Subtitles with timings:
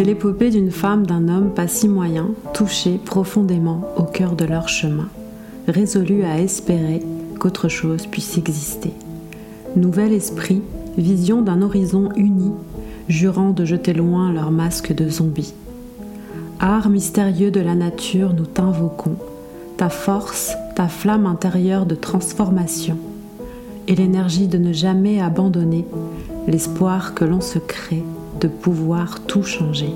[0.00, 4.66] C'est l'épopée d'une femme, d'un homme pas si moyen, touchés profondément au cœur de leur
[4.66, 5.08] chemin,
[5.68, 7.02] résolus à espérer
[7.38, 8.94] qu'autre chose puisse exister.
[9.76, 10.62] Nouvel esprit,
[10.96, 12.50] vision d'un horizon uni,
[13.10, 15.52] jurant de jeter loin leur masque de zombies.
[16.60, 19.16] Art mystérieux de la nature, nous t'invoquons,
[19.76, 22.96] ta force, ta flamme intérieure de transformation,
[23.86, 25.84] et l'énergie de ne jamais abandonner,
[26.46, 28.02] l'espoir que l'on se crée
[28.40, 29.90] de pouvoir tout changer.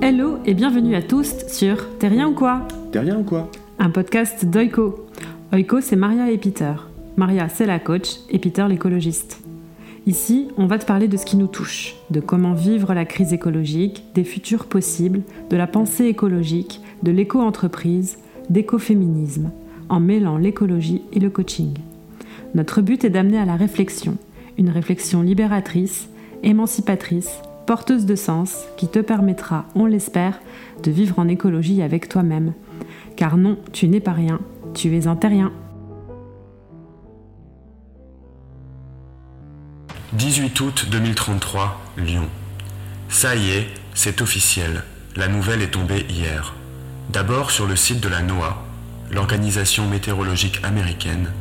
[0.00, 2.66] Hello et bienvenue à tous sur T'es rien ou quoi?
[2.92, 3.50] T'es rien ou quoi?
[3.78, 5.06] Un podcast d'Oiko.
[5.52, 6.74] Oiko, c'est Maria et Peter.
[7.16, 9.40] Maria, c'est la coach et Peter, l'écologiste.
[10.06, 13.32] Ici, on va te parler de ce qui nous touche, de comment vivre la crise
[13.32, 19.50] écologique, des futurs possibles, de la pensée écologique, de l'éco-entreprise, d'écoféminisme
[19.90, 21.74] en mêlant l'écologie et le coaching.
[22.54, 24.16] Notre but est d'amener à la réflexion,
[24.56, 26.08] une réflexion libératrice,
[26.42, 27.30] émancipatrice,
[27.66, 30.40] porteuse de sens, qui te permettra, on l'espère,
[30.82, 32.54] de vivre en écologie avec toi-même.
[33.16, 34.40] Car non, tu n'es pas rien,
[34.74, 35.52] tu es un terrien.
[40.14, 42.26] 18 août 2033, Lyon.
[43.08, 44.82] Ça y est, c'est officiel.
[45.14, 46.54] La nouvelle est tombée hier.
[47.12, 48.69] D'abord sur le site de la NOAA,
[49.10, 51.32] l'organisation météorologique américaine,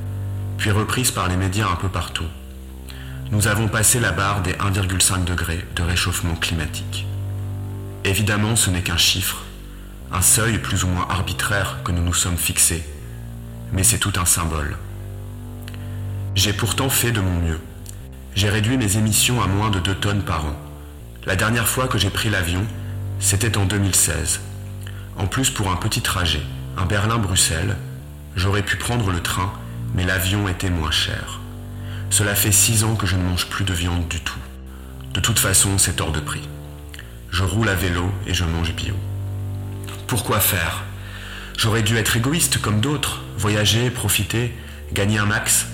[0.57, 2.25] puis reprise par les médias un peu partout.
[3.31, 7.05] Nous avons passé la barre des 1,5 degrés de réchauffement climatique.
[8.03, 9.43] Évidemment, ce n'est qu'un chiffre,
[10.11, 12.83] un seuil plus ou moins arbitraire que nous nous sommes fixés,
[13.71, 14.77] mais c'est tout un symbole.
[16.33, 17.59] J'ai pourtant fait de mon mieux.
[18.33, 20.55] J'ai réduit mes émissions à moins de 2 tonnes par an.
[21.25, 22.65] La dernière fois que j'ai pris l'avion,
[23.19, 24.39] c'était en 2016.
[25.17, 26.41] En plus pour un petit trajet
[26.77, 27.75] un Berlin-Bruxelles,
[28.35, 29.51] j'aurais pu prendre le train,
[29.93, 31.39] mais l'avion était moins cher.
[32.09, 34.39] Cela fait six ans que je ne mange plus de viande du tout.
[35.13, 36.47] De toute façon, c'est hors de prix.
[37.31, 38.95] Je roule à vélo et je mange bio.
[40.07, 40.83] Pourquoi faire?
[41.57, 44.55] J'aurais dû être égoïste comme d'autres, voyager, profiter,
[44.93, 45.67] gagner un max.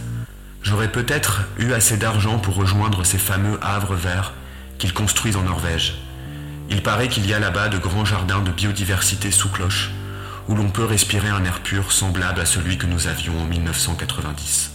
[0.64, 4.34] J'aurais peut-être eu assez d'argent pour rejoindre ces fameux havres verts
[4.78, 5.96] qu'ils construisent en Norvège.
[6.70, 9.92] Il paraît qu'il y a là-bas de grands jardins de biodiversité sous cloche,
[10.48, 14.72] où l'on peut respirer un air pur semblable à celui que nous avions en 1990.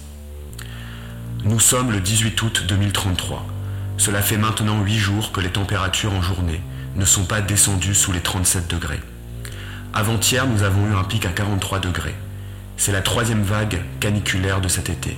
[1.45, 3.47] Nous sommes le 18 août 2033.
[3.97, 6.61] Cela fait maintenant 8 jours que les températures en journée
[6.97, 9.01] ne sont pas descendues sous les 37 degrés.
[9.95, 12.15] Avant-hier, nous avons eu un pic à 43 degrés.
[12.77, 15.17] C'est la troisième vague caniculaire de cet été.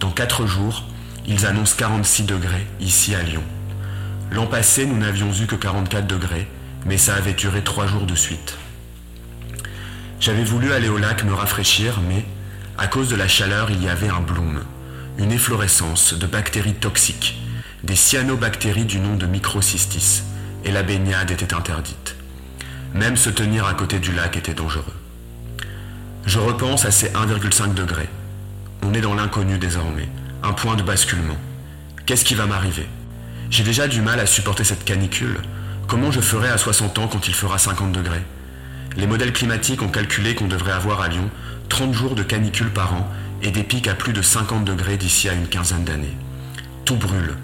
[0.00, 0.84] Dans 4 jours,
[1.26, 3.44] ils annoncent 46 degrés ici à Lyon.
[4.30, 6.48] L'an passé, nous n'avions eu que 44 degrés,
[6.86, 8.56] mais ça avait duré 3 jours de suite.
[10.22, 12.24] J'avais voulu aller au lac me rafraîchir, mais
[12.78, 14.62] à cause de la chaleur, il y avait un bloom,
[15.18, 17.42] une efflorescence de bactéries toxiques,
[17.82, 20.22] des cyanobactéries du nom de microcystis,
[20.64, 22.14] et la baignade était interdite.
[22.94, 24.94] Même se tenir à côté du lac était dangereux.
[26.24, 28.08] Je repense à ces 1,5 degrés.
[28.84, 30.08] On est dans l'inconnu désormais,
[30.44, 31.38] un point de basculement.
[32.06, 32.86] Qu'est-ce qui va m'arriver?
[33.50, 35.40] J'ai déjà du mal à supporter cette canicule.
[35.88, 38.22] Comment je ferai à 60 ans quand il fera 50 degrés?
[38.96, 41.30] Les modèles climatiques ont calculé qu'on devrait avoir à Lyon
[41.68, 43.08] 30 jours de canicule par an
[43.42, 46.16] et des pics à plus de 50 degrés d'ici à une quinzaine d'années.
[46.84, 47.36] Tout brûle.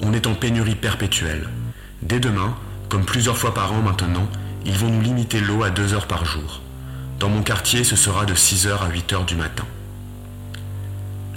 [0.00, 1.48] On est en pénurie perpétuelle.
[2.02, 2.56] Dès demain,
[2.88, 4.28] comme plusieurs fois par an maintenant,
[4.64, 6.62] ils vont nous limiter l'eau à 2 heures par jour.
[7.18, 9.64] Dans mon quartier, ce sera de 6 heures à 8 heures du matin.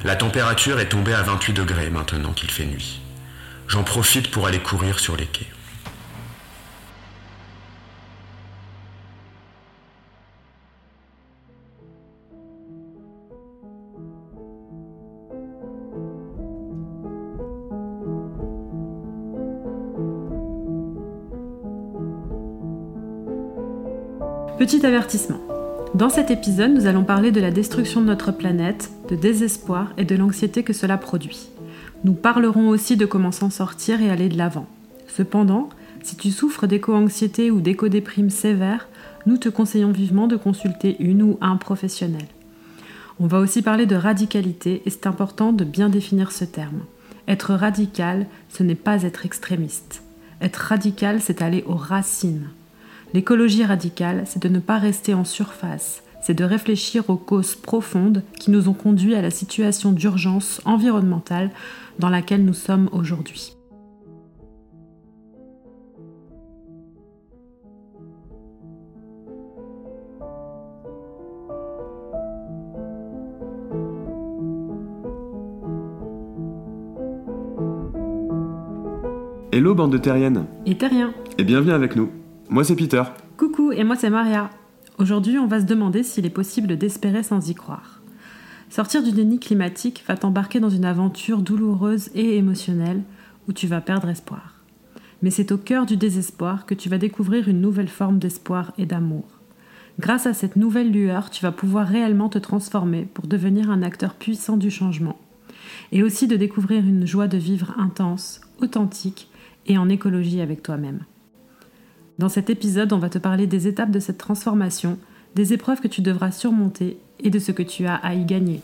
[0.04, 3.02] La température est tombée à 28 degrés maintenant qu'il fait nuit.
[3.68, 5.48] J'en profite pour aller courir sur les quais.
[24.58, 25.42] Petit avertissement.
[25.96, 30.06] Dans cet épisode, nous allons parler de la destruction de notre planète, de désespoir et
[30.06, 31.50] de l'anxiété que cela produit.
[32.06, 34.66] Nous parlerons aussi de comment s'en sortir et aller de l'avant.
[35.10, 35.68] Cependant,
[36.04, 38.88] si tu souffres d'éco-anxiété ou d'éco-déprime sévère,
[39.26, 42.26] nous te conseillons vivement de consulter une ou un professionnel.
[43.20, 46.86] On va aussi parler de radicalité et c'est important de bien définir ce terme.
[47.28, 50.02] Être radical, ce n'est pas être extrémiste.
[50.42, 52.48] Être radical, c'est aller aux racines.
[53.16, 58.24] L'écologie radicale, c'est de ne pas rester en surface, c'est de réfléchir aux causes profondes
[58.38, 61.50] qui nous ont conduits à la situation d'urgence environnementale
[61.98, 63.54] dans laquelle nous sommes aujourd'hui.
[79.54, 80.48] Hello bande de terriennes.
[80.66, 81.14] Et terriens.
[81.38, 82.10] Et bienvenue avec nous.
[82.48, 83.02] Moi c'est Peter.
[83.38, 84.52] Coucou, et moi c'est Maria.
[85.00, 88.02] Aujourd'hui, on va se demander s'il est possible d'espérer sans y croire.
[88.70, 93.02] Sortir du déni climatique va t'embarquer dans une aventure douloureuse et émotionnelle
[93.48, 94.62] où tu vas perdre espoir.
[95.24, 98.86] Mais c'est au cœur du désespoir que tu vas découvrir une nouvelle forme d'espoir et
[98.86, 99.26] d'amour.
[100.00, 104.14] Grâce à cette nouvelle lueur, tu vas pouvoir réellement te transformer pour devenir un acteur
[104.14, 105.18] puissant du changement.
[105.92, 109.30] Et aussi de découvrir une joie de vivre intense, authentique
[109.66, 111.06] et en écologie avec toi-même.
[112.18, 114.98] Dans cet épisode, on va te parler des étapes de cette transformation,
[115.36, 118.62] des épreuves que tu devras surmonter et de ce que tu as à y gagner.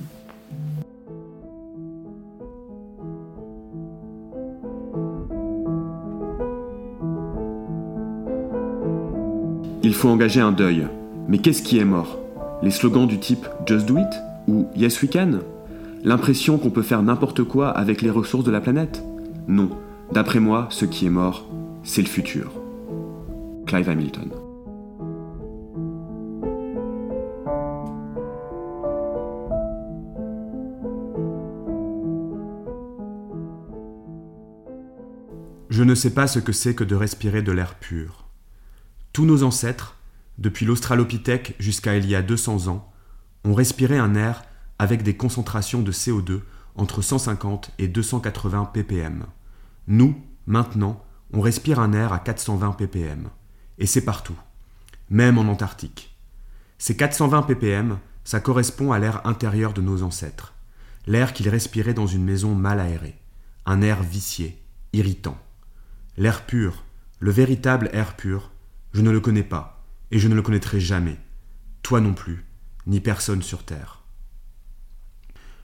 [9.83, 10.87] Il faut engager un deuil.
[11.27, 12.19] Mais qu'est-ce qui est mort?
[12.63, 14.07] Les slogans du type Just Do It
[14.47, 15.39] ou Yes We Can
[16.03, 19.03] L'impression qu'on peut faire n'importe quoi avec les ressources de la planète?
[19.47, 19.69] Non.
[20.13, 21.45] D'après moi, ce qui est mort,
[21.83, 22.60] c'est le futur.
[35.69, 38.25] Je ne sais pas ce que c'est que de respirer de l'air pur.
[39.13, 39.95] Tous nos ancêtres,
[40.37, 42.91] depuis l'Australopithèque jusqu'à il y a 200 ans,
[43.45, 44.43] ont respiré un air
[44.79, 46.41] avec des concentrations de CO2
[46.75, 49.25] entre 150 et 280 ppm.
[49.87, 50.15] Nous,
[50.45, 51.01] maintenant,
[51.31, 53.29] on respire un air à 420 ppm.
[53.81, 54.37] Et c'est partout,
[55.09, 56.15] même en Antarctique.
[56.77, 60.53] Ces 420 ppm, ça correspond à l'air intérieur de nos ancêtres,
[61.07, 63.17] l'air qu'ils respiraient dans une maison mal aérée,
[63.65, 64.61] un air vicié,
[64.93, 65.35] irritant.
[66.15, 66.83] L'air pur,
[67.19, 68.51] le véritable air pur,
[68.93, 71.17] je ne le connais pas, et je ne le connaîtrai jamais,
[71.81, 72.45] toi non plus,
[72.85, 74.03] ni personne sur Terre.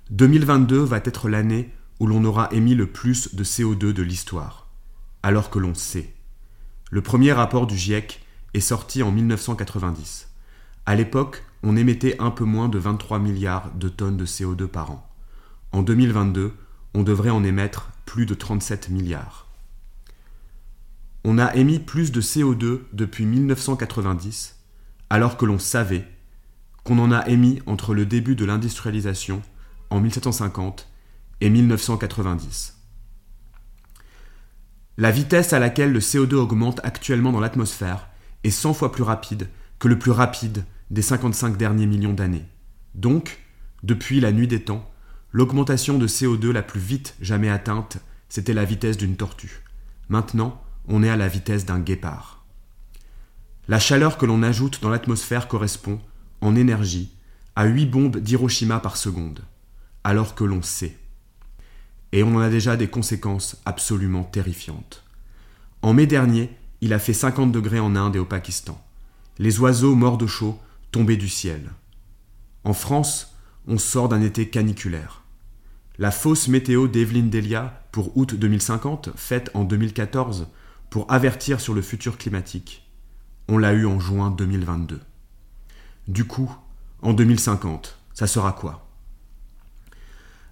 [0.10, 4.72] 2022 va être l'année où l'on aura émis le plus de CO2 de l'histoire,
[5.22, 6.17] alors que l'on sait.
[6.90, 8.22] Le premier rapport du GIEC
[8.54, 10.30] est sorti en 1990.
[10.86, 14.92] À l'époque, on émettait un peu moins de 23 milliards de tonnes de CO2 par
[14.92, 15.10] an.
[15.74, 16.54] En 2022,
[16.94, 19.48] on devrait en émettre plus de 37 milliards.
[21.26, 24.56] On a émis plus de CO2 depuis 1990,
[25.10, 26.08] alors que l'on savait
[26.86, 29.42] qu'on en a émis entre le début de l'industrialisation,
[29.90, 30.88] en 1750,
[31.42, 32.77] et 1990.
[35.00, 38.08] La vitesse à laquelle le CO2 augmente actuellement dans l'atmosphère
[38.44, 39.48] est 100 fois plus rapide
[39.78, 42.46] que le plus rapide des 55 derniers millions d'années.
[42.96, 43.40] Donc,
[43.84, 44.90] depuis la nuit des temps,
[45.32, 49.62] l'augmentation de CO2 la plus vite jamais atteinte, c'était la vitesse d'une tortue.
[50.10, 52.46] Maintenant, on est à la vitesse d'un guépard.
[53.68, 56.00] La chaleur que l'on ajoute dans l'atmosphère correspond,
[56.42, 57.14] en énergie,
[57.56, 59.42] à 8 bombes d'Hiroshima par seconde,
[60.04, 60.98] alors que l'on sait.
[62.12, 65.04] Et on en a déjà des conséquences absolument terrifiantes.
[65.82, 66.50] En mai dernier,
[66.82, 68.84] il a fait 50 degrés en Inde et au Pakistan.
[69.40, 70.60] Les oiseaux morts de chaud
[70.92, 71.72] tombaient du ciel.
[72.64, 73.36] En France,
[73.68, 75.24] on sort d'un été caniculaire.
[76.00, 80.48] La fausse météo d'Evelyn Delia pour août 2050, faite en 2014,
[80.90, 82.88] pour avertir sur le futur climatique.
[83.48, 85.00] On l'a eu en juin 2022.
[86.08, 86.56] Du coup,
[87.02, 88.87] en 2050, ça sera quoi?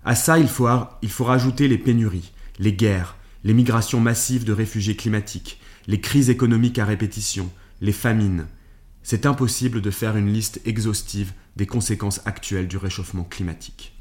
[0.06, 0.70] À ça, il faut,
[1.02, 6.78] il rajouter les pénuries, les guerres, les migrations massives de réfugiés climatiques, les crises économiques
[6.78, 7.50] à répétition,
[7.82, 8.46] les famines.
[9.02, 13.94] C'est impossible de faire une liste exhaustive des conséquences actuelles du réchauffement climatique.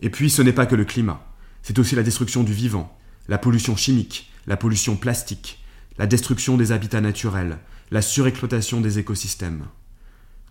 [0.00, 1.26] Et puis ce n'est pas que le climat,
[1.62, 5.60] c'est aussi la destruction du vivant, la pollution chimique, la pollution plastique,
[5.98, 7.58] la destruction des habitats naturels,
[7.90, 9.64] la surexploitation des écosystèmes.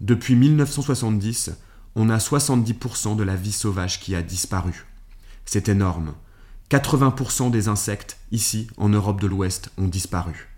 [0.01, 1.51] Depuis 1970,
[1.95, 4.85] on a 70% de la vie sauvage qui a disparu.
[5.45, 6.13] C'est énorme.
[6.69, 10.49] 80% des insectes, ici, en Europe de l'Ouest, ont disparu.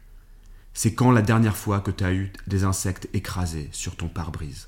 [0.74, 4.67] C'est quand la dernière fois que tu as eu des insectes écrasés sur ton pare-brise?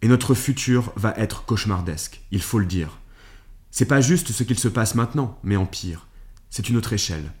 [0.00, 2.98] Et notre futur va être cauchemardesque, il faut le dire.
[3.70, 6.06] C'est pas juste ce qu'il se passe maintenant, mais en pire.
[6.50, 7.32] C'est une autre échelle.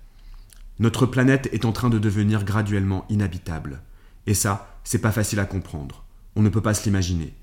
[0.78, 3.82] Notre planète est en train de devenir graduellement inhabitable.
[4.26, 6.04] Et ça, c'est pas facile à comprendre.
[6.34, 7.34] On ne peut pas se l'imaginer.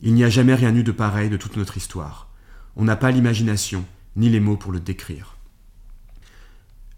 [0.00, 2.28] Il n'y a jamais rien eu de pareil de toute notre histoire.
[2.76, 3.84] On n'a pas l'imagination,
[4.14, 5.36] ni les mots pour le décrire.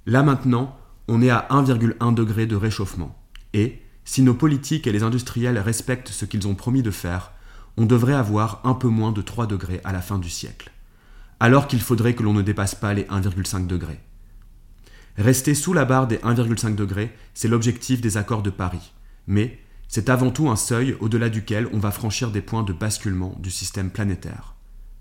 [0.07, 0.77] Là maintenant,
[1.07, 3.17] on est à 1,1 degré de réchauffement.
[3.55, 7.33] Et, si nos politiques et les industriels respectent ce qu'ils ont promis de faire,
[7.77, 10.73] on devrait avoir un peu moins de 3 degrés à la fin du siècle.
[11.41, 14.01] Alors qu'il faudrait que l'on ne dépasse pas les 1,5 degrés.
[15.17, 18.93] Rester sous la barre des 1,5 degrés, c'est l'objectif des accords de Paris.
[19.27, 23.35] Mais c'est avant tout un seuil au-delà duquel on va franchir des points de basculement
[23.39, 24.55] du système planétaire.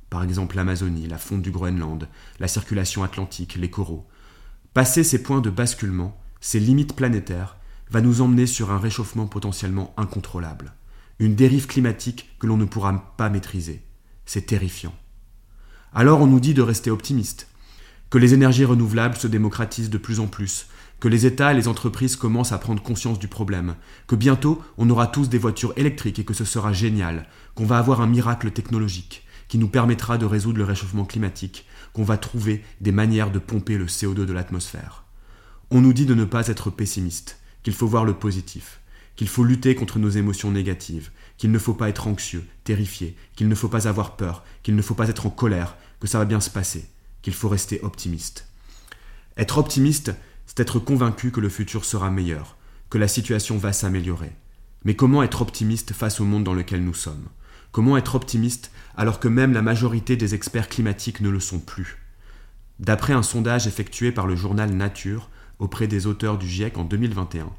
[0.09, 2.07] Par exemple l'Amazonie, la fonte du Groenland,
[2.39, 4.07] la circulation atlantique, les coraux.
[4.73, 7.57] Passer ces points de basculement, ces limites planétaires,
[7.89, 10.73] va nous emmener sur un réchauffement potentiellement incontrôlable,
[11.19, 13.81] une dérive climatique que l'on ne pourra pas maîtriser.
[14.25, 14.95] C'est terrifiant.
[15.93, 17.47] Alors on nous dit de rester optimiste,
[18.09, 20.67] que les énergies renouvelables se démocratisent de plus en plus,
[20.99, 23.75] que les États et les entreprises commencent à prendre conscience du problème,
[24.07, 27.77] que bientôt on aura tous des voitures électriques et que ce sera génial, qu'on va
[27.77, 32.63] avoir un miracle technologique qui nous permettra de résoudre le réchauffement climatique, qu'on va trouver
[32.81, 35.05] des manières de pomper le CO2 de l'atmosphère.
[35.71, 38.81] On nous dit de ne pas être pessimiste, qu'il faut voir le positif,
[39.15, 43.47] qu'il faut lutter contre nos émotions négatives, qu'il ne faut pas être anxieux, terrifié, qu'il
[43.47, 46.25] ne faut pas avoir peur, qu'il ne faut pas être en colère, que ça va
[46.25, 46.89] bien se passer,
[47.21, 48.47] qu'il faut rester optimiste.
[49.37, 50.13] Être optimiste,
[50.47, 52.57] c'est être convaincu que le futur sera meilleur,
[52.89, 54.31] que la situation va s'améliorer.
[54.83, 57.27] Mais comment être optimiste face au monde dans lequel nous sommes?
[57.71, 61.97] Comment être optimiste alors que même la majorité des experts climatiques ne le sont plus?
[62.79, 67.49] D'après un sondage effectué par le journal Nature auprès des auteurs du GIEC en 2021,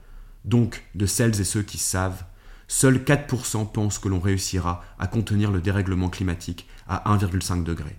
[0.44, 2.24] donc de celles et ceux qui savent,
[2.68, 7.98] seuls 4% pensent que l'on réussira à contenir le dérèglement climatique à 1,5 degré.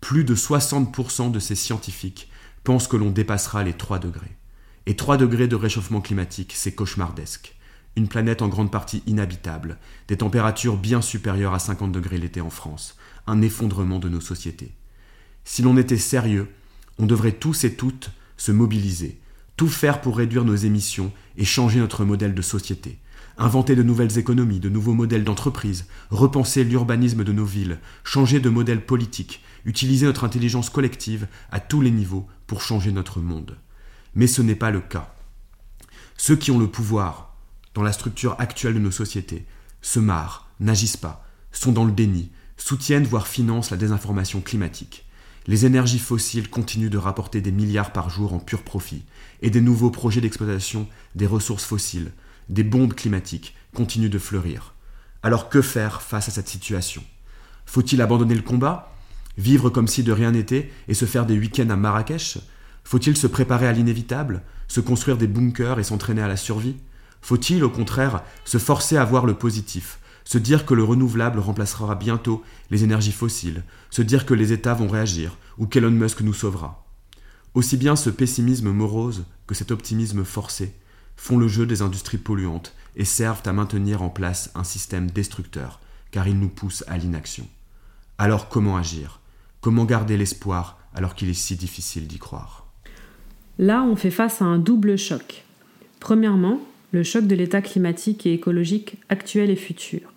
[0.00, 2.30] Plus de 60% de ces scientifiques
[2.64, 4.36] pensent que l'on dépassera les 3 degrés.
[4.86, 7.56] Et 3 degrés de réchauffement climatique, c'est cauchemardesque.
[7.96, 9.78] Une planète en grande partie inhabitable,
[10.08, 14.72] des températures bien supérieures à 50 degrés l'été en France, un effondrement de nos sociétés.
[15.44, 16.48] Si l'on était sérieux,
[16.98, 19.20] on devrait tous et toutes se mobiliser,
[19.56, 22.98] tout faire pour réduire nos émissions et changer notre modèle de société,
[23.38, 28.50] inventer de nouvelles économies, de nouveaux modèles d'entreprise, repenser l'urbanisme de nos villes, changer de
[28.50, 33.58] modèle politique, utiliser notre intelligence collective à tous les niveaux pour changer notre monde.
[34.14, 35.14] Mais ce n'est pas le cas.
[36.16, 37.36] Ceux qui ont le pouvoir,
[37.74, 39.46] dans la structure actuelle de nos sociétés,
[39.80, 45.06] se marrent, n'agissent pas, sont dans le déni, soutiennent voire financent la désinformation climatique.
[45.46, 49.04] Les énergies fossiles continuent de rapporter des milliards par jour en pur profit,
[49.40, 52.12] et des nouveaux projets d'exploitation des ressources fossiles,
[52.48, 54.74] des bombes climatiques, continuent de fleurir.
[55.22, 57.02] Alors que faire face à cette situation?
[57.66, 58.91] Faut-il abandonner le combat?
[59.38, 62.38] Vivre comme si de rien n'était et se faire des week-ends à Marrakech?
[62.84, 66.76] Faut-il se préparer à l'inévitable Se construire des bunkers et s'entraîner à la survie?
[67.20, 71.94] Faut-il, au contraire, se forcer à voir le positif se dire que le renouvelable remplacera
[71.94, 76.34] bientôt les énergies fossiles, se dire que les États vont réagir, ou qu'Elon Musk nous
[76.34, 76.86] sauvera?
[77.54, 80.74] Aussi bien ce pessimisme morose que cet optimisme forcé
[81.16, 85.80] font le jeu des industries polluantes et servent à maintenir en place un système destructeur,
[86.10, 87.46] car ils nous poussent à l'inaction.
[88.18, 89.20] Alors comment agir?
[89.62, 92.66] Comment garder l'espoir alors qu'il est si difficile d'y croire?
[93.60, 95.44] Là, on fait face à un double choc.
[96.00, 96.58] Premièrement,
[96.90, 100.12] le choc de l'état climatique et écologique actuel et futur.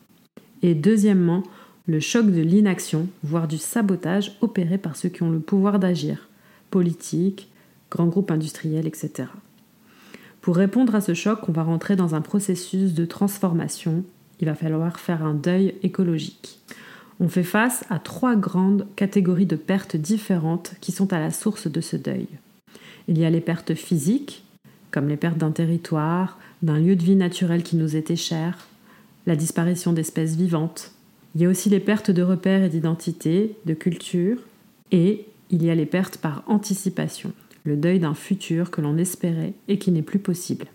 [0.63, 1.43] Et deuxièmement,
[1.85, 6.27] le choc de l'inaction, voire du sabotage opéré par ceux qui ont le pouvoir d'agir,
[6.71, 7.47] politiques,
[7.91, 9.29] grands groupes industriels, etc.
[10.41, 14.03] Pour répondre à ce choc, on va rentrer dans un processus de transformation.
[14.39, 16.61] Il va falloir faire un deuil écologique
[17.19, 21.67] on fait face à trois grandes catégories de pertes différentes qui sont à la source
[21.67, 22.27] de ce deuil.
[23.07, 24.43] Il y a les pertes physiques,
[24.91, 28.67] comme les pertes d'un territoire, d'un lieu de vie naturel qui nous était cher,
[29.25, 30.91] la disparition d'espèces vivantes.
[31.36, 34.38] Il y a aussi les pertes de repères et d'identité, de culture,
[34.91, 37.31] et il y a les pertes par anticipation,
[37.63, 40.65] le deuil d'un futur que l'on espérait et qui n'est plus possible.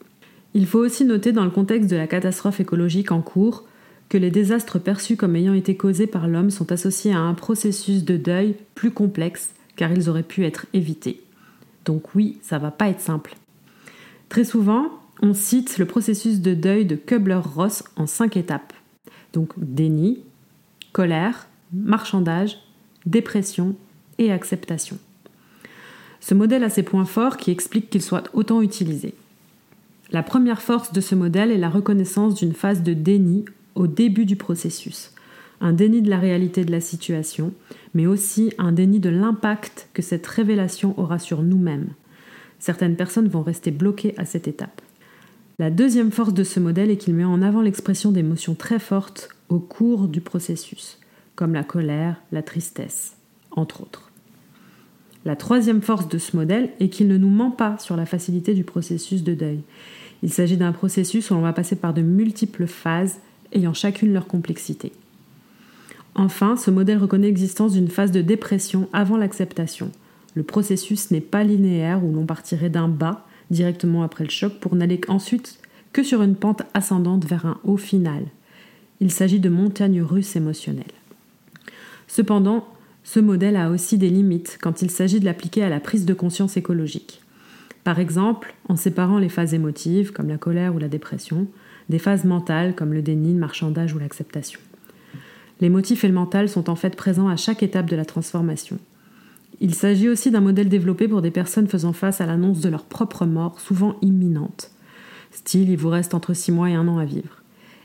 [0.54, 3.64] Il faut aussi noter dans le contexte de la catastrophe écologique en cours
[4.10, 8.04] que les désastres perçus comme ayant été causés par l'homme sont associés à un processus
[8.04, 11.22] de deuil plus complexe car ils auraient pu être évités.
[11.84, 13.36] Donc oui, ça va pas être simple.
[14.28, 14.90] Très souvent,
[15.22, 18.72] on cite le processus de deuil de Kubler-Ross en cinq étapes.
[19.32, 20.18] Donc déni,
[20.92, 22.58] colère, marchandage,
[23.06, 23.76] dépression
[24.18, 24.98] et acceptation.
[26.18, 29.14] Ce modèle a ses points forts qui expliquent qu'il soit autant utilisé.
[30.10, 33.44] La première force de ce modèle est la reconnaissance d'une phase de déni
[33.80, 35.12] au début du processus.
[35.62, 37.54] Un déni de la réalité de la situation,
[37.94, 41.88] mais aussi un déni de l'impact que cette révélation aura sur nous-mêmes.
[42.58, 44.82] Certaines personnes vont rester bloquées à cette étape.
[45.58, 49.30] La deuxième force de ce modèle est qu'il met en avant l'expression d'émotions très fortes
[49.48, 50.98] au cours du processus,
[51.34, 53.16] comme la colère, la tristesse,
[53.50, 54.10] entre autres.
[55.24, 58.52] La troisième force de ce modèle est qu'il ne nous ment pas sur la facilité
[58.52, 59.60] du processus de deuil.
[60.22, 63.20] Il s'agit d'un processus où l'on va passer par de multiples phases
[63.52, 64.92] ayant chacune leur complexité.
[66.14, 69.90] Enfin, ce modèle reconnaît l'existence d'une phase de dépression avant l'acceptation.
[70.34, 74.74] Le processus n'est pas linéaire où l'on partirait d'un bas directement après le choc pour
[74.76, 75.58] n'aller ensuite
[75.92, 78.24] que sur une pente ascendante vers un haut final.
[79.00, 80.84] Il s'agit de montagnes russes émotionnelles.
[82.06, 82.66] Cependant,
[83.02, 86.14] ce modèle a aussi des limites quand il s'agit de l'appliquer à la prise de
[86.14, 87.22] conscience écologique.
[87.82, 91.46] Par exemple, en séparant les phases émotives, comme la colère ou la dépression,
[91.90, 94.60] des phases mentales, comme le déni, le marchandage ou l'acceptation.
[95.60, 98.78] Les motifs et le mental sont en fait présents à chaque étape de la transformation.
[99.60, 102.84] Il s'agit aussi d'un modèle développé pour des personnes faisant face à l'annonce de leur
[102.84, 104.70] propre mort, souvent imminente.
[105.32, 107.42] Style, il vous reste entre 6 mois et un an à vivre.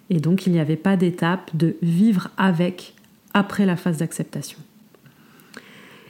[0.09, 2.93] Et donc, il n'y avait pas d'étape de vivre avec
[3.33, 4.59] après la phase d'acceptation.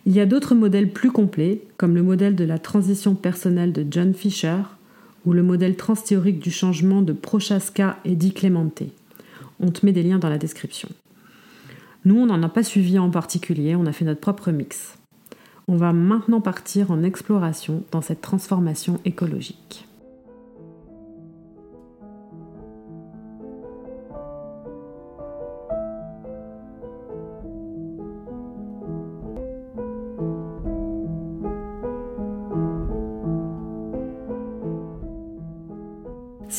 [0.06, 3.86] Il y a d'autres modèles plus complets, comme le modèle de la transition personnelle de
[3.90, 4.58] John Fisher
[5.26, 8.84] ou le modèle transthéorique du changement de Prochaska et Di Clemente.
[9.60, 10.90] On te met des liens dans la description.
[12.06, 14.98] Nous, on n'en a pas suivi en particulier, on a fait notre propre mix.
[15.68, 19.88] On va maintenant partir en exploration dans cette transformation écologique.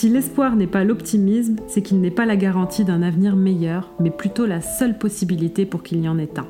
[0.07, 4.13] Si l'espoir n'est pas l'optimisme, c'est qu'il n'est pas la garantie d'un avenir meilleur, mais
[4.13, 6.47] plutôt la seule possibilité pour qu'il y en ait un.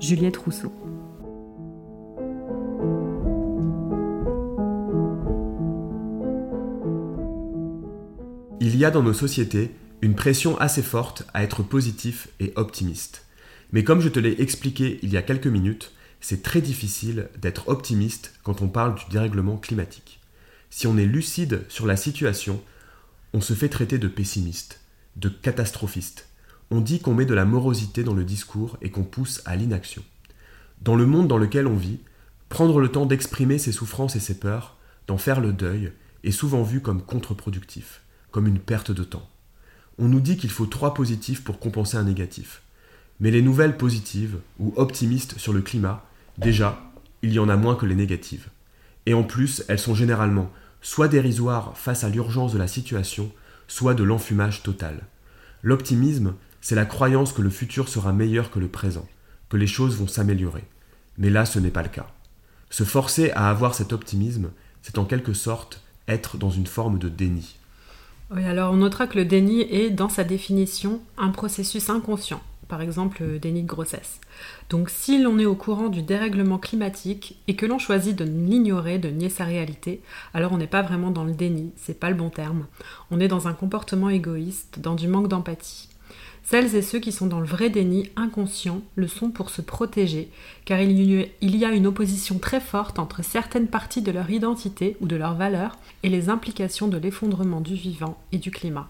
[0.00, 0.72] Juliette Rousseau.
[8.60, 9.70] Il y a dans nos sociétés
[10.00, 13.24] une pression assez forte à être positif et optimiste.
[13.70, 17.68] Mais comme je te l'ai expliqué il y a quelques minutes, c'est très difficile d'être
[17.68, 20.18] optimiste quand on parle du dérèglement climatique
[20.72, 22.62] si on est lucide sur la situation,
[23.34, 24.80] on se fait traiter de pessimiste,
[25.16, 26.30] de catastrophiste.
[26.70, 30.02] On dit qu'on met de la morosité dans le discours et qu'on pousse à l'inaction.
[30.80, 32.00] Dans le monde dans lequel on vit,
[32.48, 35.92] prendre le temps d'exprimer ses souffrances et ses peurs, d'en faire le deuil,
[36.24, 38.00] est souvent vu comme contre-productif,
[38.30, 39.28] comme une perte de temps.
[39.98, 42.62] On nous dit qu'il faut trois positifs pour compenser un négatif.
[43.20, 46.02] Mais les nouvelles positives ou optimistes sur le climat,
[46.38, 46.80] déjà,
[47.20, 48.48] il y en a moins que les négatives.
[49.04, 50.50] Et en plus, elles sont généralement
[50.82, 53.30] soit dérisoire face à l'urgence de la situation,
[53.68, 55.00] soit de l'enfumage total.
[55.62, 59.08] L'optimisme, c'est la croyance que le futur sera meilleur que le présent,
[59.48, 60.64] que les choses vont s'améliorer.
[61.18, 62.08] Mais là, ce n'est pas le cas.
[62.68, 64.50] Se forcer à avoir cet optimisme,
[64.82, 67.56] c'est en quelque sorte être dans une forme de déni.
[68.30, 72.80] Oui, alors on notera que le déni est, dans sa définition, un processus inconscient par
[72.80, 74.18] exemple euh, déni de grossesse.
[74.70, 78.98] Donc si l'on est au courant du dérèglement climatique et que l'on choisit de l'ignorer,
[78.98, 80.00] de nier sa réalité,
[80.32, 82.64] alors on n'est pas vraiment dans le déni, c'est pas le bon terme.
[83.10, 85.90] On est dans un comportement égoïste, dans du manque d'empathie.
[86.44, 90.30] Celles et ceux qui sont dans le vrai déni inconscient le sont pour se protéger,
[90.64, 95.06] car il y a une opposition très forte entre certaines parties de leur identité ou
[95.06, 98.88] de leurs valeurs et les implications de l'effondrement du vivant et du climat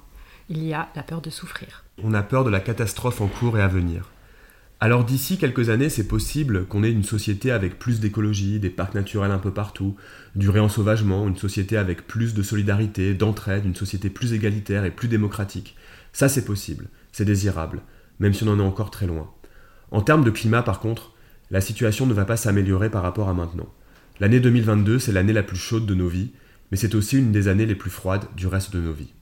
[0.52, 1.82] il y a la peur de souffrir.
[2.02, 4.10] On a peur de la catastrophe en cours et à venir.
[4.80, 8.94] Alors d'ici quelques années, c'est possible qu'on ait une société avec plus d'écologie, des parcs
[8.94, 9.96] naturels un peu partout,
[10.34, 15.08] du réensauvagement, une société avec plus de solidarité, d'entraide, une société plus égalitaire et plus
[15.08, 15.74] démocratique.
[16.12, 17.80] Ça c'est possible, c'est désirable,
[18.18, 19.30] même si on en est encore très loin.
[19.90, 21.14] En termes de climat par contre,
[21.50, 23.72] la situation ne va pas s'améliorer par rapport à maintenant.
[24.20, 26.32] L'année 2022, c'est l'année la plus chaude de nos vies,
[26.70, 29.14] mais c'est aussi une des années les plus froides du reste de nos vies.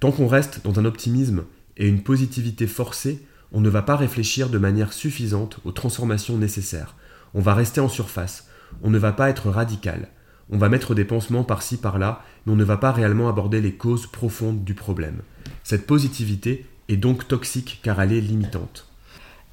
[0.00, 1.44] Tant qu'on reste dans un optimisme
[1.76, 6.96] et une positivité forcée, on ne va pas réfléchir de manière suffisante aux transformations nécessaires.
[7.34, 8.48] On va rester en surface,
[8.82, 10.08] on ne va pas être radical.
[10.50, 13.74] On va mettre des pansements par-ci par-là, mais on ne va pas réellement aborder les
[13.74, 15.22] causes profondes du problème.
[15.64, 18.86] Cette positivité est donc toxique car elle est limitante.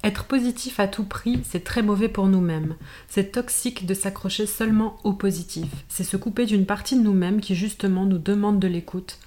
[0.04, 2.76] Être positif à tout prix, c'est très mauvais pour nous-mêmes.
[3.08, 5.66] C'est toxique de s'accrocher seulement au positif.
[5.88, 9.18] C'est se couper d'une partie de nous-mêmes qui justement nous demande de l'écoute,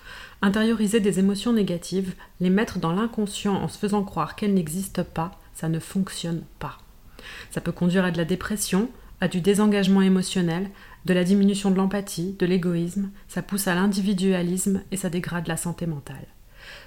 [0.41, 5.31] Intérioriser des émotions négatives, les mettre dans l'inconscient en se faisant croire qu'elles n'existent pas,
[5.53, 6.77] ça ne fonctionne pas.
[7.49, 10.69] Ça peut conduire à de la dépression, à du désengagement émotionnel,
[11.05, 15.57] de la diminution de l'empathie, de l'égoïsme, ça pousse à l'individualisme et ça dégrade la
[15.57, 16.27] santé mentale.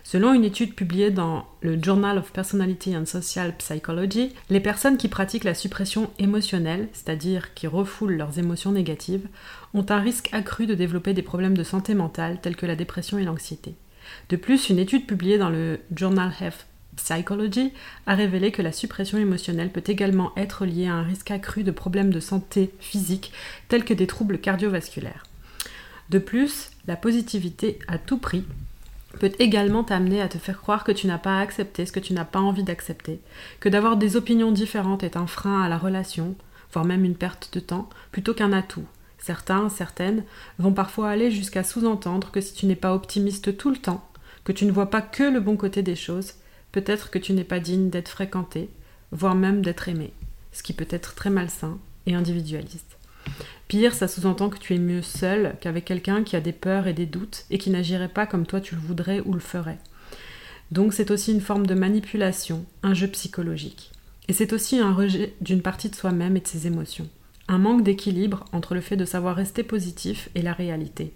[0.04, 5.08] Selon une étude publiée dans le Journal of Personality and Social Psychology, les personnes qui
[5.08, 9.26] pratiquent la suppression émotionnelle, c'est-à-dire qui refoulent leurs émotions négatives,
[9.74, 13.18] ont un risque accru de développer des problèmes de santé mentale tels que la dépression
[13.18, 13.74] et l'anxiété.
[14.28, 17.72] De plus, une étude publiée dans le Journal Health Psychology
[18.06, 21.70] a révélé que la suppression émotionnelle peut également être liée à un risque accru de
[21.70, 23.32] problèmes de santé physique
[23.68, 25.24] tels que des troubles cardiovasculaires.
[26.10, 28.44] De plus, la positivité à tout prix
[29.18, 32.12] peut également t'amener à te faire croire que tu n'as pas accepté ce que tu
[32.12, 33.20] n'as pas envie d'accepter,
[33.60, 36.34] que d'avoir des opinions différentes est un frein à la relation,
[36.72, 38.84] voire même une perte de temps, plutôt qu'un atout.
[39.20, 40.24] Certains, certaines,
[40.58, 44.08] vont parfois aller jusqu'à sous-entendre que si tu n'es pas optimiste tout le temps,
[44.44, 46.34] que tu ne vois pas que le bon côté des choses,
[46.72, 48.70] peut-être que tu n'es pas digne d'être fréquenté,
[49.12, 50.12] voire même d'être aimé,
[50.52, 52.96] ce qui peut être très malsain et individualiste.
[53.68, 56.92] Pire, ça sous-entend que tu es mieux seul qu'avec quelqu'un qui a des peurs et
[56.92, 59.78] des doutes et qui n'agirait pas comme toi tu le voudrais ou le ferais.
[60.70, 63.92] Donc c'est aussi une forme de manipulation, un jeu psychologique.
[64.28, 67.08] Et c'est aussi un rejet d'une partie de soi-même et de ses émotions.
[67.52, 71.12] Un manque d'équilibre entre le fait de savoir rester positif et la réalité.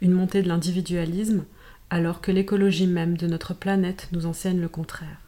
[0.00, 1.44] Une montée de l'individualisme,
[1.90, 5.18] alors que l'écologie même de notre planète nous enseigne le contraire.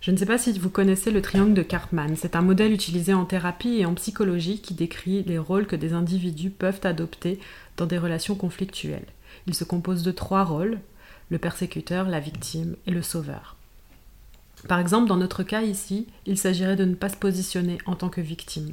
[0.00, 2.16] Je ne sais pas si vous connaissez le triangle de Karpman.
[2.16, 5.92] C'est un modèle utilisé en thérapie et en psychologie qui décrit les rôles que des
[5.92, 7.38] individus peuvent adopter
[7.76, 9.04] dans des relations conflictuelles.
[9.46, 10.78] Il se compose de trois rôles
[11.28, 13.56] le persécuteur, la victime et le sauveur.
[14.68, 18.08] Par exemple, dans notre cas ici, il s'agirait de ne pas se positionner en tant
[18.08, 18.72] que victime.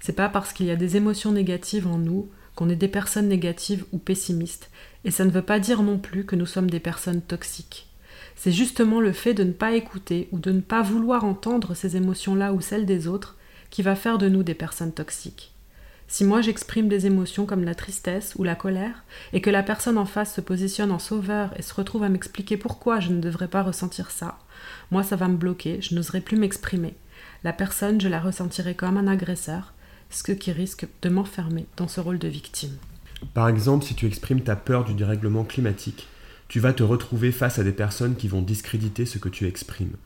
[0.00, 3.28] C'est pas parce qu'il y a des émotions négatives en nous qu'on est des personnes
[3.28, 4.70] négatives ou pessimistes,
[5.04, 7.88] et ça ne veut pas dire non plus que nous sommes des personnes toxiques.
[8.34, 11.96] C'est justement le fait de ne pas écouter ou de ne pas vouloir entendre ces
[11.96, 13.36] émotions-là ou celles des autres
[13.70, 15.52] qui va faire de nous des personnes toxiques.
[16.08, 19.98] Si moi j'exprime des émotions comme la tristesse ou la colère, et que la personne
[19.98, 23.48] en face se positionne en sauveur et se retrouve à m'expliquer pourquoi je ne devrais
[23.48, 24.38] pas ressentir ça,
[24.90, 26.94] moi ça va me bloquer, je n'oserai plus m'exprimer.
[27.42, 29.74] La personne, je la ressentirai comme un agresseur,
[30.10, 32.76] ce qui risque de m'enfermer dans ce rôle de victime.
[33.34, 36.06] Par exemple, si tu exprimes ta peur du dérèglement climatique,
[36.48, 39.96] tu vas te retrouver face à des personnes qui vont discréditer ce que tu exprimes.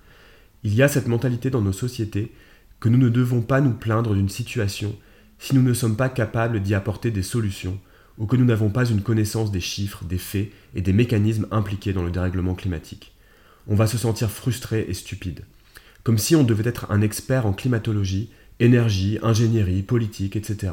[0.62, 2.32] Il y a cette mentalité dans nos sociétés
[2.80, 4.96] que nous ne devons pas nous plaindre d'une situation
[5.38, 7.78] si nous ne sommes pas capables d'y apporter des solutions
[8.18, 11.92] ou que nous n'avons pas une connaissance des chiffres, des faits et des mécanismes impliqués
[11.92, 13.14] dans le dérèglement climatique.
[13.66, 15.44] On va se sentir frustré et stupide,
[16.02, 18.30] comme si on devait être un expert en climatologie,
[18.60, 20.72] énergie, ingénierie, politique, etc.,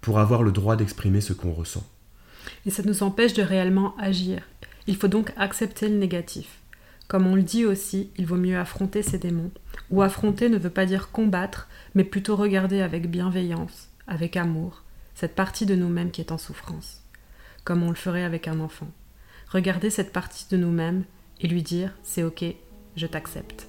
[0.00, 1.86] pour avoir le droit d'exprimer ce qu'on ressent.
[2.66, 4.42] Et ça nous empêche de réellement agir
[4.88, 6.60] il faut donc accepter le négatif.
[7.08, 9.50] Comme on le dit aussi, il vaut mieux affronter ses démons.
[9.90, 14.82] Ou affronter ne veut pas dire combattre, mais plutôt regarder avec bienveillance, avec amour,
[15.14, 17.02] cette partie de nous-mêmes qui est en souffrance,
[17.64, 18.88] comme on le ferait avec un enfant.
[19.50, 21.04] Regarder cette partie de nous-mêmes
[21.40, 22.44] et lui dire c'est ok,
[22.96, 23.68] je t'accepte.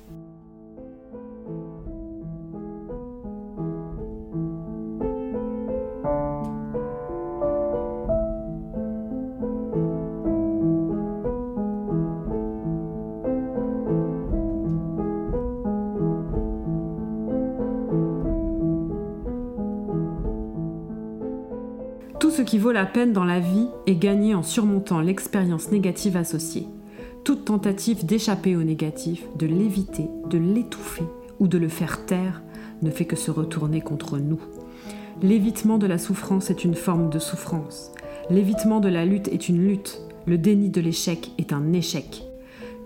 [22.69, 26.67] Vaut la peine dans la vie est gagné en surmontant l'expérience négative associée.
[27.23, 31.05] Toute tentative d'échapper au négatif, de l'éviter, de l'étouffer
[31.39, 32.43] ou de le faire taire
[32.83, 34.39] ne fait que se retourner contre nous.
[35.23, 37.91] L'évitement de la souffrance est une forme de souffrance.
[38.29, 39.99] L'évitement de la lutte est une lutte.
[40.27, 42.23] Le déni de l'échec est un échec.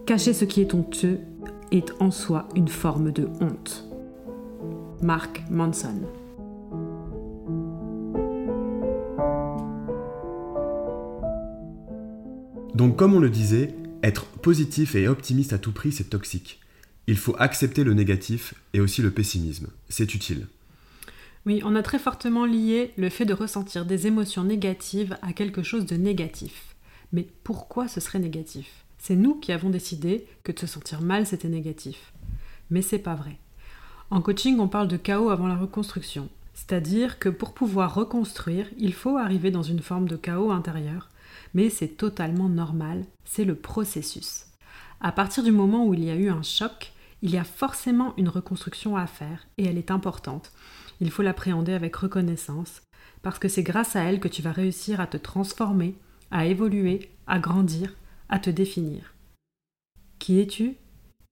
[0.06, 1.20] Cacher ce qui est honteux
[1.74, 3.86] est en soi une forme de honte.
[5.02, 6.00] Mark Manson
[12.76, 16.60] Donc comme on le disait, être positif et optimiste à tout prix, c'est toxique.
[17.08, 19.68] Il faut accepter le négatif et aussi le pessimisme.
[19.90, 20.48] C'est utile.
[21.46, 25.62] Oui, on a très fortement lié le fait de ressentir des émotions négatives à quelque
[25.62, 26.76] chose de négatif.
[27.12, 28.86] Mais pourquoi ce serait négatif?
[28.98, 32.14] C'est nous qui avons décidé que de se sentir mal, c'était négatif.
[32.70, 33.38] Mais c'est pas vrai.
[34.10, 36.30] En coaching, on parle de chaos avant la reconstruction.
[36.54, 41.10] C'est-à-dire que pour pouvoir reconstruire, il faut arriver dans une forme de chaos intérieur
[41.54, 44.46] mais c'est totalement normal, c'est le processus.
[45.02, 48.14] À partir du moment où il y a eu un choc, il y a forcément
[48.18, 50.52] une reconstruction à faire et elle est importante.
[51.00, 52.82] Il faut l'appréhender avec reconnaissance
[53.22, 55.96] parce que c'est grâce à elle que tu vas réussir à te transformer,
[56.32, 57.96] à évoluer, à grandir,
[58.30, 59.14] à te définir.
[60.20, 60.76] Qui es-tu?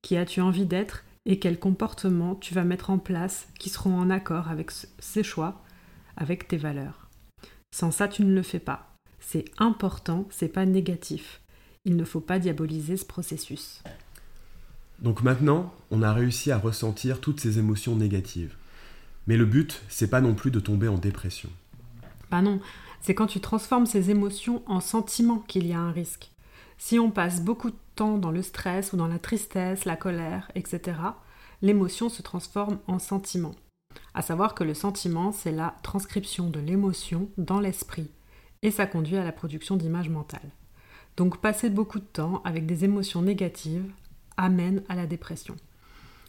[0.01, 1.03] Qui as-tu envie d'être?
[1.25, 5.61] Et quels comportements tu vas mettre en place qui seront en accord avec ces choix,
[6.17, 7.09] avec tes valeurs?
[7.73, 8.90] Sans ça, tu ne le fais pas.
[9.21, 11.39] C'est important, c'est pas négatif.
[11.85, 13.81] Il ne faut pas diaboliser ce processus.
[14.99, 18.55] Donc maintenant, on a réussi à ressentir toutes ces émotions négatives.
[19.27, 21.49] Mais le but, c'est pas non plus de tomber en dépression.
[22.29, 22.59] Bah non,
[22.99, 26.31] c'est quand tu transformes ces émotions en sentiments qu'il y a un risque.
[26.77, 30.51] Si on passe beaucoup de temps dans le stress ou dans la tristesse, la colère,
[30.55, 30.97] etc.,
[31.61, 33.55] l'émotion se transforme en sentiment.
[34.13, 38.09] À savoir que le sentiment, c'est la transcription de l'émotion dans l'esprit
[38.63, 40.51] et ça conduit à la production d'images mentales.
[41.17, 43.89] Donc passer beaucoup de temps avec des émotions négatives
[44.37, 45.55] amène à la dépression.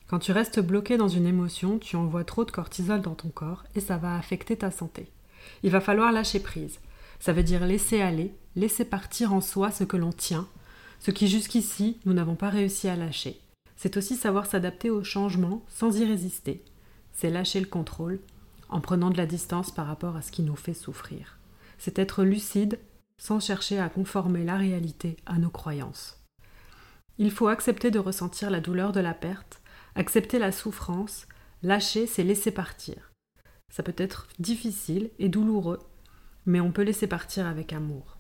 [0.09, 3.65] Quand tu restes bloqué dans une émotion, tu envoies trop de cortisol dans ton corps
[3.75, 5.11] et ça va affecter ta santé.
[5.63, 6.81] Il va falloir lâcher prise.
[7.21, 10.49] Ça veut dire laisser aller, laisser partir en soi ce que l'on tient,
[11.01, 13.41] ce qui jusqu'ici nous n'avons pas réussi à lâcher.
[13.77, 16.63] C'est aussi savoir s'adapter au changement sans y résister.
[17.13, 18.21] C'est lâcher le contrôle
[18.69, 21.39] en prenant de la distance par rapport à ce qui nous fait souffrir.
[21.85, 22.79] C'est être lucide
[23.19, 26.23] sans chercher à conformer la réalité à nos croyances.
[27.19, 29.61] Il faut accepter de ressentir la douleur de la perte,
[29.97, 31.27] accepter la souffrance,
[31.65, 33.11] lâcher, c'est laisser partir.
[33.69, 35.81] Ça peut être difficile et douloureux,
[36.47, 38.17] mais on peut laisser partir avec amour.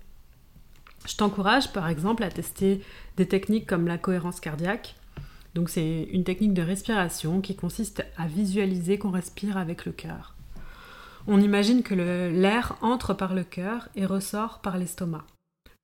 [1.07, 2.83] Je t'encourage par exemple à tester
[3.17, 4.97] des techniques comme la cohérence cardiaque.
[5.55, 10.35] Donc c'est une technique de respiration qui consiste à visualiser qu'on respire avec le cœur.
[11.29, 15.25] On imagine que l'air entre par le cœur et ressort par l'estomac.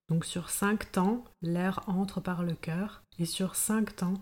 [0.08, 4.14] Donc sur 5 temps, l'air entre par le cœur et sur 5 temps,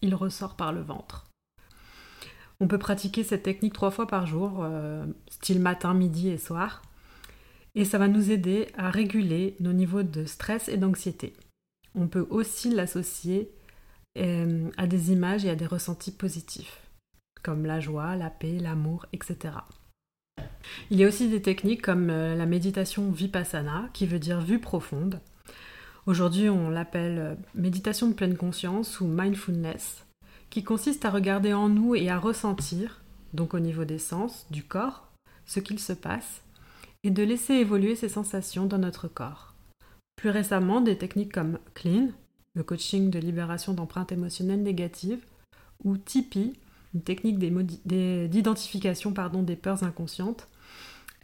[0.00, 1.28] il ressort par le ventre.
[2.60, 6.80] On peut pratiquer cette technique trois fois par jour, euh, style matin, midi et soir,
[7.74, 11.34] et ça va nous aider à réguler nos niveaux de stress et d'anxiété.
[11.94, 13.52] On peut aussi l'associer
[14.16, 16.80] euh, à des images et à des ressentis positifs,
[17.42, 19.54] comme la joie, la paix, l'amour, etc.
[20.90, 24.58] Il y a aussi des techniques comme euh, la méditation vipassana, qui veut dire vue
[24.58, 25.20] profonde.
[26.06, 30.04] Aujourd'hui, on l'appelle euh, méditation de pleine conscience ou mindfulness,
[30.50, 33.00] qui consiste à regarder en nous et à ressentir,
[33.34, 35.08] donc au niveau des sens, du corps,
[35.46, 36.42] ce qu'il se passe,
[37.04, 39.54] et de laisser évoluer ces sensations dans notre corps.
[40.16, 42.08] Plus récemment, des techniques comme Clean,
[42.54, 45.24] le coaching de libération d'empreintes émotionnelles négatives,
[45.84, 46.52] ou Tipeee,
[46.94, 50.48] une technique d'identification des peurs inconscientes,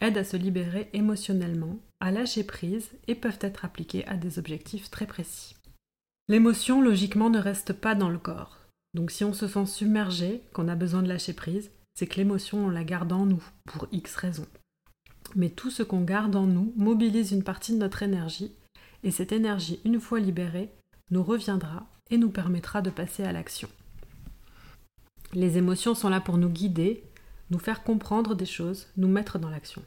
[0.01, 4.91] aident à se libérer émotionnellement, à lâcher prise et peuvent être appliquées à des objectifs
[4.91, 5.57] très précis.
[6.29, 8.59] L'émotion, logiquement, ne reste pas dans le corps.
[8.95, 12.67] Donc si on se sent submergé, qu'on a besoin de lâcher prise, c'est que l'émotion,
[12.67, 14.47] on la garde en nous, pour X raisons.
[15.35, 18.53] Mais tout ce qu'on garde en nous mobilise une partie de notre énergie,
[19.03, 20.71] et cette énergie, une fois libérée,
[21.11, 23.69] nous reviendra et nous permettra de passer à l'action.
[25.35, 27.05] Les émotions sont là pour nous guider,
[27.51, 29.83] nous faire comprendre des choses, nous mettre dans l'action.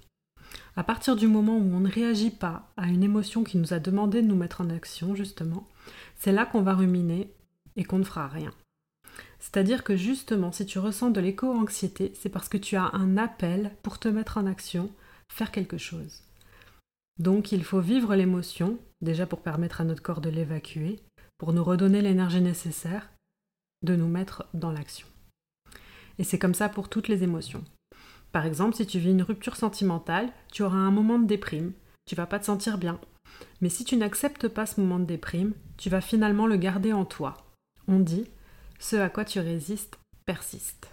[0.75, 3.79] À partir du moment où on ne réagit pas à une émotion qui nous a
[3.79, 5.67] demandé de nous mettre en action, justement,
[6.15, 7.33] c'est là qu'on va ruminer
[7.75, 8.51] et qu'on ne fera rien.
[9.39, 13.71] C'est-à-dire que justement, si tu ressens de l'éco-anxiété, c'est parce que tu as un appel
[13.81, 14.91] pour te mettre en action,
[15.29, 16.21] faire quelque chose.
[17.17, 20.99] Donc il faut vivre l'émotion, déjà pour permettre à notre corps de l'évacuer,
[21.37, 23.09] pour nous redonner l'énergie nécessaire,
[23.83, 25.07] de nous mettre dans l'action.
[26.19, 27.63] Et c'est comme ça pour toutes les émotions.
[28.31, 31.73] Par exemple, si tu vis une rupture sentimentale, tu auras un moment de déprime,
[32.05, 32.99] tu vas pas te sentir bien.
[33.61, 37.05] Mais si tu n'acceptes pas ce moment de déprime, tu vas finalement le garder en
[37.05, 37.37] toi.
[37.87, 38.25] On dit,
[38.79, 40.87] ce à quoi tu résistes persiste.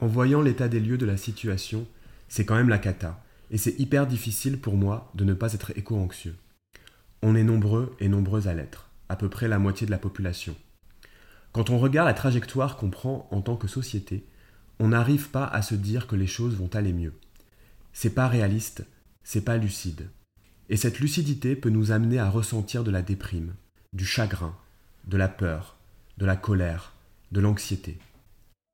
[0.00, 1.86] En voyant l'état des lieux de la situation,
[2.28, 5.76] c'est quand même la cata, et c'est hyper difficile pour moi de ne pas être
[5.76, 6.36] éco-anxieux.
[7.22, 10.56] On est nombreux et nombreuses à l'être, à peu près la moitié de la population.
[11.52, 14.24] Quand on regarde la trajectoire qu'on prend en tant que société,
[14.82, 17.14] on n'arrive pas à se dire que les choses vont aller mieux.
[17.92, 18.84] C'est pas réaliste,
[19.22, 20.10] c'est pas lucide.
[20.70, 23.54] Et cette lucidité peut nous amener à ressentir de la déprime,
[23.92, 24.56] du chagrin,
[25.06, 25.76] de la peur,
[26.18, 26.94] de la colère,
[27.30, 27.96] de l'anxiété.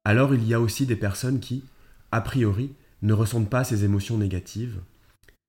[0.07, 1.63] Alors il y a aussi des personnes qui,
[2.11, 4.81] a priori, ne ressentent pas ces émotions négatives,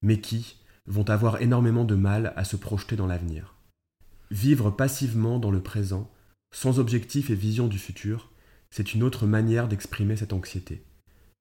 [0.02, 3.56] mais qui vont avoir énormément de mal à se projeter dans l'avenir.
[4.30, 6.12] Vivre passivement dans le présent,
[6.52, 8.30] sans objectif et vision du futur,
[8.70, 10.84] c'est une autre manière d'exprimer cette anxiété.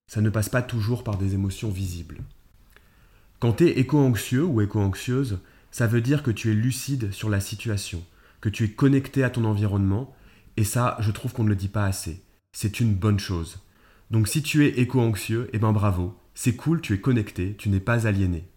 [0.06, 2.22] Ça ne passe pas toujours par des émotions visibles.
[3.40, 5.38] Quand tu es éco-anxieux ou éco-anxieuse,
[5.70, 8.02] ça veut dire que tu es lucide sur la situation,
[8.40, 10.14] que tu es connecté à ton environnement,
[10.56, 12.22] et ça, je trouve qu'on ne le dit pas assez.
[12.52, 13.60] C'est une bonne chose.
[14.10, 17.80] Donc si tu es éco-anxieux, eh ben bravo, c'est cool, tu es connecté, tu n'es
[17.80, 18.48] pas aliéné.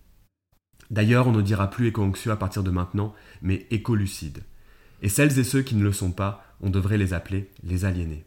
[0.90, 4.44] D'ailleurs, on ne dira plus éco-anxieux à partir de maintenant, mais éco-lucide.
[5.02, 8.26] Et celles et ceux qui ne le sont pas, on devrait les appeler les aliénés.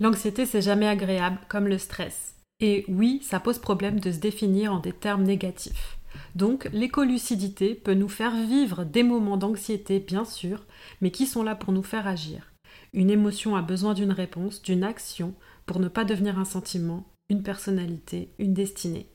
[0.00, 2.34] L'anxiété, c'est jamais agréable, comme le stress.
[2.60, 5.98] Et oui, ça pose problème de se définir en des termes négatifs.
[6.34, 10.64] Donc, l'écolucidité peut nous faire vivre des moments d'anxiété, bien sûr,
[11.00, 12.52] mais qui sont là pour nous faire agir.
[12.92, 15.34] Une émotion a besoin d'une réponse, d'une action,
[15.66, 19.08] pour ne pas devenir un sentiment, une personnalité, une destinée.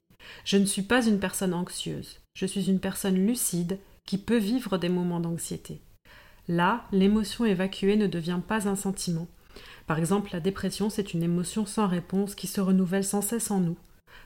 [0.44, 4.78] Je ne suis pas une personne anxieuse, je suis une personne lucide qui peut vivre
[4.78, 5.82] des moments d'anxiété.
[6.48, 9.28] Là, l'émotion évacuée ne devient pas un sentiment,
[9.90, 13.60] par exemple, la dépression, c'est une émotion sans réponse qui se renouvelle sans cesse en
[13.60, 13.76] nous.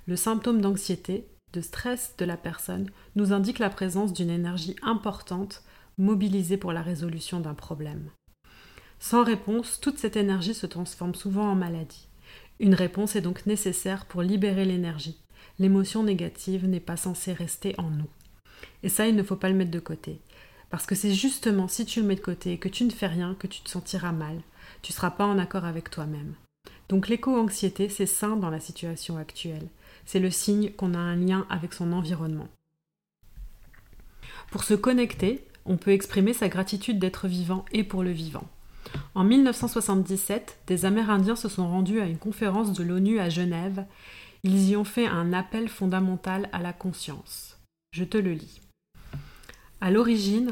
[0.08, 5.64] Le symptôme d'anxiété, de stress de la personne nous indique la présence d'une énergie importante
[5.98, 8.10] mobilisée pour la résolution d'un problème.
[9.00, 12.10] Sans réponse, toute cette énergie se transforme souvent en maladie.
[12.60, 15.22] Une réponse est donc nécessaire pour libérer l'énergie.
[15.60, 18.10] L'émotion négative n'est pas censée rester en nous.
[18.84, 20.20] Et ça, il ne faut pas le mettre de côté.
[20.70, 23.08] Parce que c'est justement si tu le mets de côté et que tu ne fais
[23.08, 24.42] rien que tu te sentiras mal,
[24.84, 26.36] tu ne seras pas en accord avec toi-même.
[26.90, 29.68] Donc l'éco-anxiété, c'est sain dans la situation actuelle.
[30.06, 32.50] c'est le signe qu'on a un lien avec son environnement.
[34.52, 38.48] Pour se connecter, on peut exprimer sa gratitude d'être vivant et pour le vivant.
[39.16, 43.86] En 1977, des Amérindiens se sont rendus à une conférence de l'ONU à Genève.
[44.44, 47.58] Ils y ont fait un appel fondamental à la conscience.
[47.94, 48.62] Je te le lis.
[49.80, 50.52] À l'origine,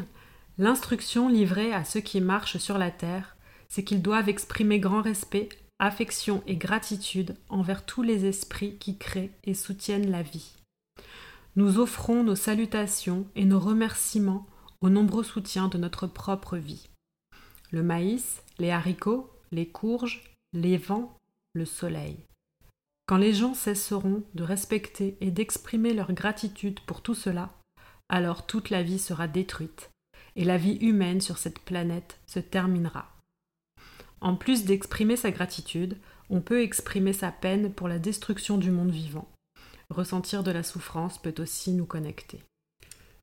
[0.57, 3.35] l'instruction livrée à ceux qui marchent sur la terre,
[3.71, 5.47] c'est qu'ils doivent exprimer grand respect,
[5.79, 10.51] affection et gratitude envers tous les esprits qui créent et soutiennent la vie.
[11.55, 14.45] Nous offrons nos salutations et nos remerciements
[14.81, 16.89] aux nombreux soutiens de notre propre vie
[17.71, 21.17] le maïs, les haricots, les courges, les vents,
[21.53, 22.17] le soleil.
[23.05, 27.49] Quand les gens cesseront de respecter et d'exprimer leur gratitude pour tout cela,
[28.09, 29.89] alors toute la vie sera détruite,
[30.35, 33.20] et la vie humaine sur cette planète se terminera.
[34.21, 35.97] En plus d'exprimer sa gratitude,
[36.29, 39.27] on peut exprimer sa peine pour la destruction du monde vivant.
[39.89, 42.43] Ressentir de la souffrance peut aussi nous connecter.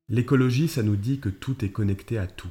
[0.08, 2.50] L'écologie, ça nous dit que tout est connecté à tout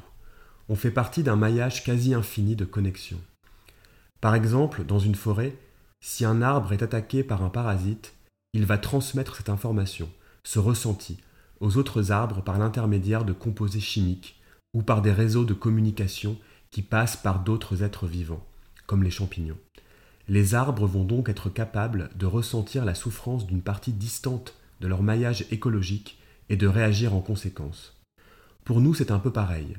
[0.70, 3.22] on fait partie d'un maillage quasi infini de connexions.
[4.20, 5.56] Par exemple, dans une forêt,
[6.02, 8.16] si un arbre est attaqué par un parasite,
[8.54, 10.10] il va transmettre cette information,
[10.44, 11.18] ce ressenti,
[11.60, 14.42] aux autres arbres par l'intermédiaire de composés chimiques
[14.74, 16.38] ou par des réseaux de communication
[16.72, 18.46] qui passent par d'autres êtres vivants,
[18.86, 19.58] comme les champignons.
[20.28, 25.02] Les arbres vont donc être capables de ressentir la souffrance d'une partie distante de leur
[25.02, 26.18] maillage écologique
[26.50, 27.96] et de réagir en conséquence.
[28.66, 29.78] Pour nous, c'est un peu pareil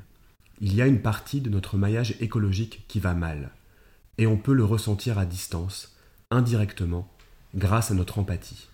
[0.61, 3.51] il y a une partie de notre maillage écologique qui va mal,
[4.17, 5.95] et on peut le ressentir à distance,
[6.31, 7.09] indirectement,
[7.55, 8.67] grâce à notre empathie.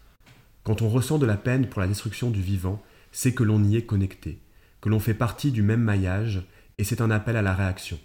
[0.64, 3.78] Quand on ressent de la peine pour la destruction du vivant, c'est que l'on y
[3.78, 4.40] est connecté,
[4.82, 6.44] que l'on fait partie du même maillage,
[6.78, 8.00] et c'est un appel à la réaction.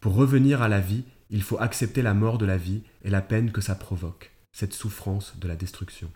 [0.00, 3.22] Pour revenir à la vie, il faut accepter la mort de la vie et la
[3.22, 6.10] peine que ça provoque, cette souffrance de la destruction.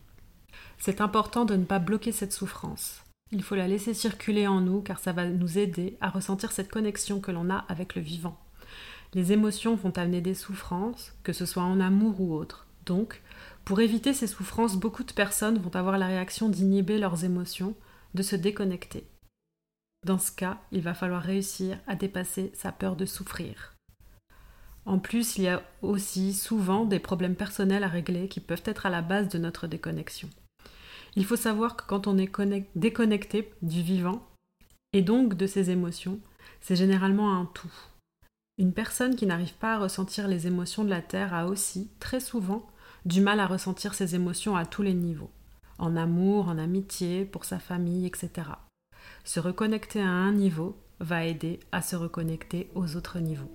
[0.79, 3.03] C'est important de ne pas bloquer cette souffrance.
[3.33, 6.71] Il faut la laisser circuler en nous car ça va nous aider à ressentir cette
[6.71, 8.39] connexion que l'on a avec le vivant.
[9.15, 12.67] Les émotions vont amener des souffrances, que ce soit en amour ou autre.
[12.85, 13.23] Donc,
[13.65, 17.75] pour éviter ces souffrances, beaucoup de personnes vont avoir la réaction d'inhiber leurs émotions,
[18.15, 19.07] de se déconnecter.
[20.05, 23.75] Dans ce cas, il va falloir réussir à dépasser sa peur de souffrir.
[24.85, 28.87] En plus, il y a aussi souvent des problèmes personnels à régler qui peuvent être
[28.87, 30.31] à la base de notre déconnexion.
[31.17, 32.31] Il faut savoir que quand on est
[32.77, 34.23] déconnecté du vivant,
[34.93, 36.21] et donc de ses émotions,
[36.61, 37.73] c'est généralement un tout.
[38.59, 42.21] Une personne qui n'arrive pas à ressentir les émotions de la Terre a aussi, très
[42.21, 42.67] souvent,
[43.05, 45.31] du mal à ressentir ses émotions à tous les niveaux,
[45.79, 48.51] en amour, en amitié, pour sa famille, etc.
[49.27, 53.51] Se reconnecter à un niveau va aider à se reconnecter aux autres niveaux.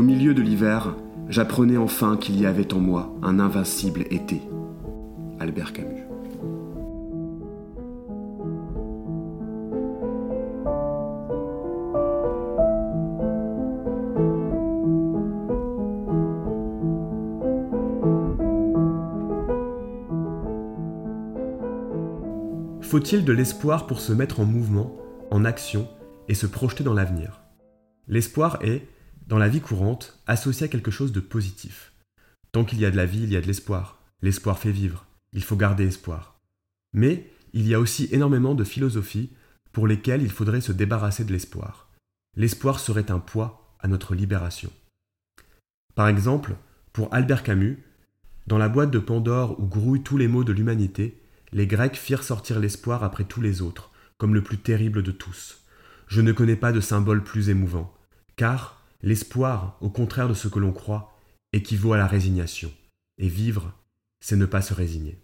[0.00, 0.96] milieu de l'hiver,
[1.28, 4.42] j'apprenais enfin qu'il y avait en moi un invincible été.
[5.38, 6.09] Albert Camus.
[22.90, 24.96] Faut-il de l'espoir pour se mettre en mouvement,
[25.30, 25.88] en action
[26.26, 27.40] et se projeter dans l'avenir?
[28.08, 28.88] L'espoir est,
[29.28, 31.92] dans la vie courante, associé à quelque chose de positif.
[32.50, 34.02] Tant qu'il y a de la vie, il y a de l'espoir.
[34.22, 35.06] L'espoir fait vivre.
[35.32, 36.40] Il faut garder espoir.
[36.92, 39.30] Mais il y a aussi énormément de philosophies
[39.70, 41.90] pour lesquelles il faudrait se débarrasser de l'espoir.
[42.36, 44.72] L'espoir serait un poids à notre libération.
[45.94, 46.56] Par exemple,
[46.92, 47.84] pour Albert Camus,
[48.48, 51.19] dans la boîte de Pandore où grouillent tous les maux de l'humanité,
[51.52, 55.62] les Grecs firent sortir l'espoir après tous les autres, comme le plus terrible de tous.
[56.06, 57.94] Je ne connais pas de symbole plus émouvant,
[58.36, 61.14] car, L'espoir, au contraire de ce que l'on croit,
[61.52, 62.70] équivaut à la résignation.
[63.18, 63.72] Et vivre,
[64.20, 65.16] c'est ne pas se résigner.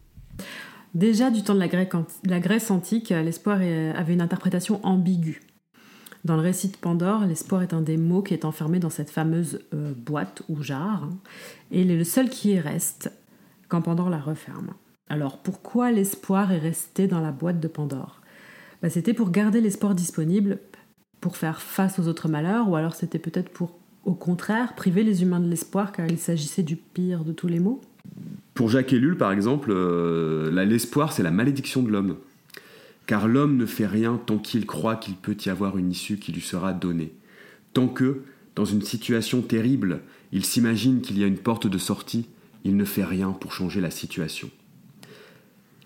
[0.94, 1.60] Déjà du temps de
[2.24, 5.42] la, Grèce antique, l'espoir avait une interprétation ambiguë.
[6.24, 9.10] Dans le récit de Pandore, l'espoir est un des mots qui est enfermé dans cette
[9.10, 11.16] fameuse euh, boîte ou jarre, hein,
[11.70, 13.12] et il est le seul qui y reste
[13.68, 14.72] quand Pandore la referme.
[15.08, 18.20] Alors pourquoi l'espoir est resté dans la boîte de Pandore?
[18.82, 20.58] Bah, C'était pour garder l'espoir disponible
[21.20, 25.22] pour faire face aux autres malheurs, ou alors c'était peut-être pour, au contraire, priver les
[25.22, 27.80] humains de l'espoir car il s'agissait du pire de tous les maux?
[28.54, 32.16] Pour Jacques Ellul, par exemple, euh, l'espoir, c'est la malédiction de l'homme.
[33.06, 36.32] Car l'homme ne fait rien tant qu'il croit qu'il peut y avoir une issue qui
[36.32, 37.12] lui sera donnée.
[37.72, 38.22] Tant que,
[38.54, 40.00] dans une situation terrible,
[40.32, 42.28] il s'imagine qu'il y a une porte de sortie,
[42.64, 44.50] il ne fait rien pour changer la situation.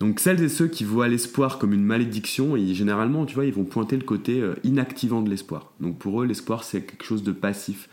[0.01, 3.53] Donc celles et ceux qui voient l'espoir comme une malédiction, et généralement, tu vois, ils
[3.53, 5.73] vont pointer le côté euh, inactivant de l'espoir.
[5.79, 7.87] Donc pour eux, l'espoir, c'est quelque chose de passif.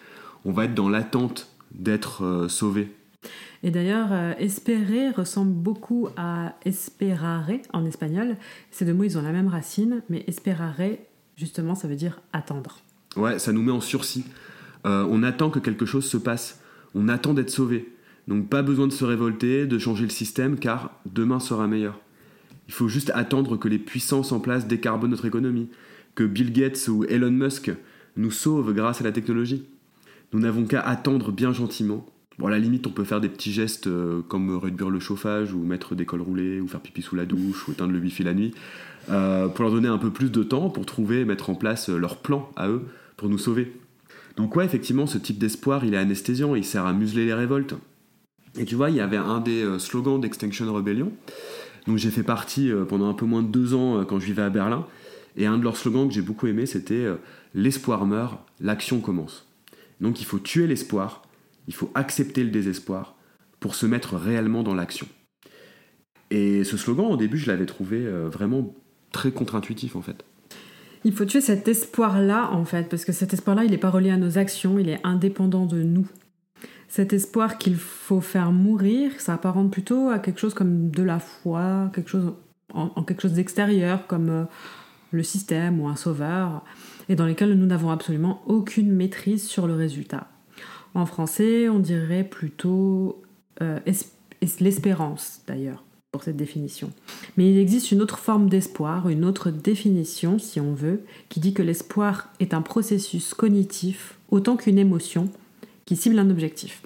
[0.46, 2.90] On va être dans l'attente d'être euh, sauvé.
[3.62, 8.38] Et d'ailleurs, euh, espérer ressemble beaucoup à esperare en espagnol.
[8.70, 10.80] Ces deux mots, ils ont la même racine, mais esperare,
[11.36, 12.78] justement, ça veut dire attendre.
[13.16, 14.24] Ouais, ça nous met en sursis.
[14.84, 16.62] on attend que quelque chose se passe.
[16.94, 17.97] On attend d'être sauvé.
[18.28, 21.98] Donc pas besoin de se révolter, de changer le système, car demain sera meilleur.
[22.68, 25.70] Il faut juste attendre que les puissances en place décarbonent notre économie,
[26.14, 27.72] que Bill Gates ou Elon Musk
[28.16, 29.64] nous sauvent grâce à la technologie.
[30.34, 32.04] Nous n'avons qu'à attendre bien gentiment.
[32.38, 35.54] Bon, à la limite, on peut faire des petits gestes euh, comme réduire le chauffage,
[35.54, 38.24] ou mettre des cols roulés, ou faire pipi sous la douche, ou éteindre le wifi
[38.24, 38.52] la nuit,
[39.08, 41.88] euh, pour leur donner un peu plus de temps pour trouver et mettre en place
[41.88, 42.82] leur plan à eux
[43.16, 43.72] pour nous sauver.
[44.36, 47.74] Donc ouais, effectivement, ce type d'espoir, il est anesthésiant, il sert à museler les révoltes.
[48.58, 51.12] Et tu vois, il y avait un des euh, slogans d'Extinction Rebellion.
[51.86, 54.26] Donc j'ai fait partie euh, pendant un peu moins de deux ans euh, quand je
[54.26, 54.86] vivais à Berlin.
[55.36, 57.06] Et un de leurs slogans que j'ai beaucoup aimé, c'était
[57.54, 59.46] L'espoir meurt, l'action commence.
[60.00, 61.22] Donc il faut tuer l'espoir,
[61.68, 63.14] il faut accepter le désespoir
[63.60, 65.06] pour se mettre réellement dans l'action.
[66.30, 68.74] Et ce slogan, au début, je l'avais trouvé vraiment
[69.12, 70.24] très contre-intuitif en fait.
[71.04, 74.10] Il faut tuer cet espoir-là en fait, parce que cet espoir-là, il n'est pas relié
[74.10, 76.08] à nos actions, il est indépendant de nous
[76.88, 81.18] cet espoir qu'il faut faire mourir, ça apparente plutôt à quelque chose comme de la
[81.18, 82.32] foi, quelque chose
[82.72, 84.44] en, quelque chose d'extérieur, comme euh,
[85.10, 86.64] le système ou un sauveur,
[87.08, 90.28] et dans lesquels nous n'avons absolument aucune maîtrise sur le résultat.
[90.94, 93.22] En français, on dirait plutôt
[93.62, 93.78] euh,
[94.60, 96.90] l'espérance, d'ailleurs, pour cette définition.
[97.36, 101.54] Mais il existe une autre forme d'espoir, une autre définition, si on veut, qui dit
[101.54, 105.30] que l'espoir est un processus cognitif autant qu'une émotion
[105.88, 106.82] qui cible un objectif.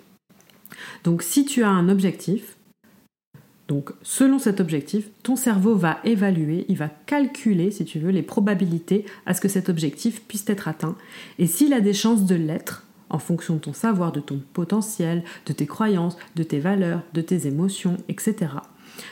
[1.03, 2.57] Donc si tu as un objectif,
[3.67, 8.23] donc selon cet objectif, ton cerveau va évaluer, il va calculer, si tu veux, les
[8.23, 10.95] probabilités à ce que cet objectif puisse être atteint.
[11.41, 15.25] Et s'il a des chances de l'être, en fonction de ton savoir, de ton potentiel,
[15.47, 18.53] de tes croyances, de tes valeurs, de tes émotions, etc.,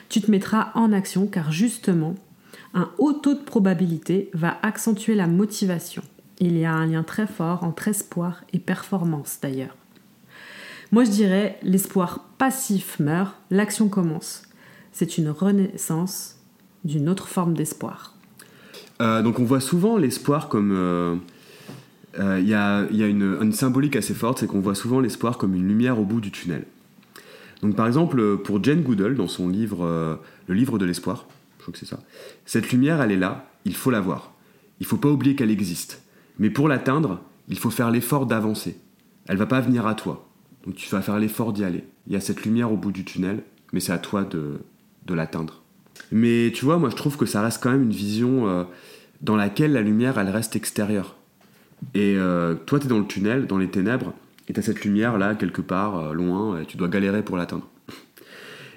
[0.08, 2.14] tu te mettras en action car justement,
[2.74, 6.02] un haut taux de probabilité va accentuer la motivation.
[6.38, 9.76] Il y a un lien très fort entre espoir et performance d'ailleurs.
[10.92, 14.42] Moi, je dirais, l'espoir passif meurt, l'action commence.
[14.92, 16.36] C'est une renaissance
[16.84, 18.14] d'une autre forme d'espoir.
[19.00, 20.72] Euh, donc on voit souvent l'espoir comme...
[20.72, 21.16] Euh,
[22.18, 25.68] euh, il y, a, une, symbolique assez forte, c'est qu'on voit souvent l'espoir comme une
[25.68, 26.64] lumière au bout du tunnel.
[27.62, 30.18] Donc par exemple, pour Jane Goodall, dans son livre
[30.48, 31.26] Le livre de l'espoir,
[31.58, 32.00] je crois que c'est ça,
[32.46, 34.32] cette lumière, elle est là, il faut la voir.
[34.80, 36.02] Il faut pas oublier qu'elle existe.
[36.38, 38.76] Mais pour l'atteindre, il faut faire l'effort d'avancer.
[39.28, 40.29] Elle va pas venir à toi.
[40.64, 41.84] Donc tu vas faire l'effort d'y aller.
[42.06, 43.42] Il y a cette lumière au bout du tunnel,
[43.72, 44.60] mais c'est à toi de,
[45.12, 45.62] l'atteindre.
[46.12, 48.62] Mais tu vois, moi je trouve que ça reste quand même une vision euh,
[49.22, 51.16] dans laquelle la lumière, elle reste extérieure.
[51.94, 54.12] Et euh, toi, tu es dans le tunnel, dans les ténèbres,
[54.46, 57.36] et tu as cette lumière là, quelque part, euh, loin, et tu dois galérer pour
[57.36, 57.66] l'atteindre.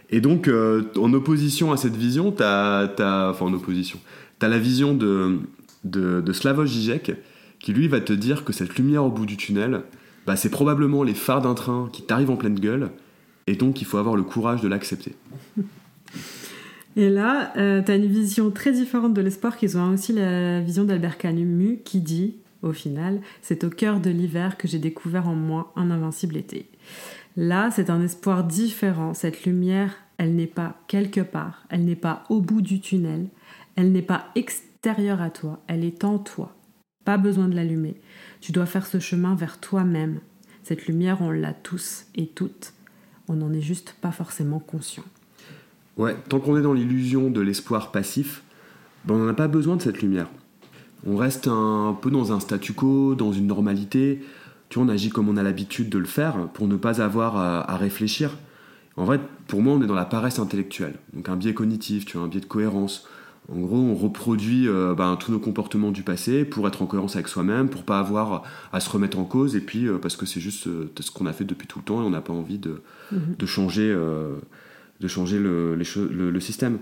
[0.10, 4.00] Et donc, en opposition à cette vision, tu as, en opposition.
[4.42, 5.40] La vision de,
[5.86, 7.14] de, de Slavoj Žižek,
[7.60, 9.84] qui lui va te dire que cette lumière au bout du tunnel,
[10.26, 12.92] bah, c'est probablement les phares d'un train qui t'arrivent en pleine gueule,
[13.48, 15.16] et donc il faut avoir le courage de l'accepter.
[16.96, 20.62] Et là, euh, tu as une vision très différente de l'espoir qu'ils ont aussi la
[20.62, 25.28] vision d'Albert Camus qui dit, au final, c'est au cœur de l'hiver que j'ai découvert
[25.28, 26.70] en moi un invincible été.
[27.36, 29.16] Là, c'est un espoir différent.
[29.16, 33.28] Cette lumière, elle n'est pas quelque part, elle n'est pas au bout du tunnel,
[33.76, 36.56] elle n'est pas extérieure à toi, elle est en toi.
[37.06, 37.96] Pas besoin de l'allumer.
[38.44, 40.20] Tu dois faire ce chemin vers toi-même.
[40.64, 42.74] Cette lumière, on l'a tous et toutes.
[43.30, 45.06] On n'en est juste pas forcément conscient.
[45.96, 48.44] Ouais, tant qu'on est dans l'illusion de l'espoir passif,
[49.06, 50.28] ben on n'en a pas besoin de cette lumière.
[51.08, 54.22] On reste un peu dans un statu quo, dans une normalité.
[54.68, 57.38] Tu vois, on agit comme on a l'habitude de le faire pour ne pas avoir
[57.38, 58.38] à, à réfléchir.
[58.98, 60.96] En vrai, pour moi, on est dans la paresse intellectuelle.
[61.14, 63.08] Donc un biais cognitif, tu vois, un biais de cohérence.
[63.52, 67.16] En gros, on reproduit euh, ben, tous nos comportements du passé pour être en cohérence
[67.16, 70.26] avec soi-même, pour pas avoir à se remettre en cause, et puis euh, parce que
[70.26, 72.32] c'est juste euh, ce qu'on a fait depuis tout le temps et on n'a pas
[72.32, 72.82] envie de,
[73.12, 73.36] mhm.
[73.38, 76.80] de changer, de changer le, le, système.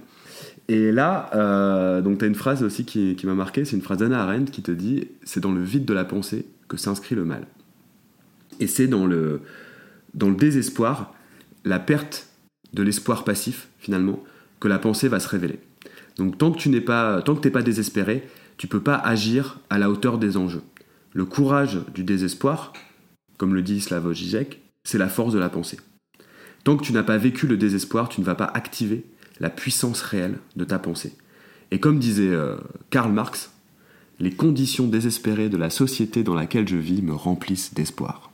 [0.68, 3.98] Et là, donc tu as une phrase aussi qui, qui m'a marqué, c'est une phrase
[4.00, 7.26] d'Anna Arendt qui te dit c'est dans le vide de la pensée que s'inscrit le
[7.26, 7.48] mal.
[8.60, 9.42] Et c'est dans le,
[10.14, 11.14] dans le désespoir,
[11.66, 12.28] la perte
[12.74, 14.24] de l'espoir passif, finalement,
[14.60, 15.60] que la pensée va se révéler.
[16.22, 17.24] Donc tant que tu n'es pas,
[17.64, 20.62] désespéré, tu peux pas agir à la hauteur des enjeux.
[21.14, 22.74] Le courage du désespoir,
[23.38, 25.80] comme le dit Slavoj Žižek, c'est la force de la pensée.
[26.64, 29.04] Tant que tu n'as pas vécu le désespoir, tu ne vas pas activer
[29.40, 31.18] la puissance réelle de ta pensée.
[31.72, 32.58] Et comme disait euh,
[32.92, 33.52] Karl Marx,
[34.20, 38.32] les conditions désespérées de la société dans laquelle je vis me remplissent d'espoir.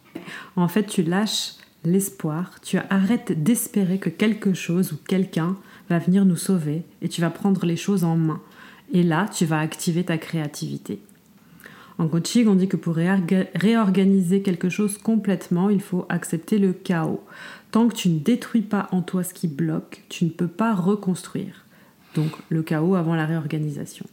[0.58, 1.54] En fait, tu lâches
[1.86, 5.56] l'espoir, tu arrêtes d'espérer que quelque chose ou quelqu'un
[5.90, 8.42] va venir nous sauver et tu vas prendre les choses en main.
[8.94, 11.00] Et là, tu vas activer ta créativité.
[11.98, 17.24] En coaching, on dit que pour réorganiser quelque chose complètement, il faut accepter le chaos.
[17.72, 20.76] Tant que tu ne détruis pas en toi ce qui bloque, tu ne peux pas
[20.76, 21.66] reconstruire.
[22.16, 24.06] Donc le chaos avant la réorganisation.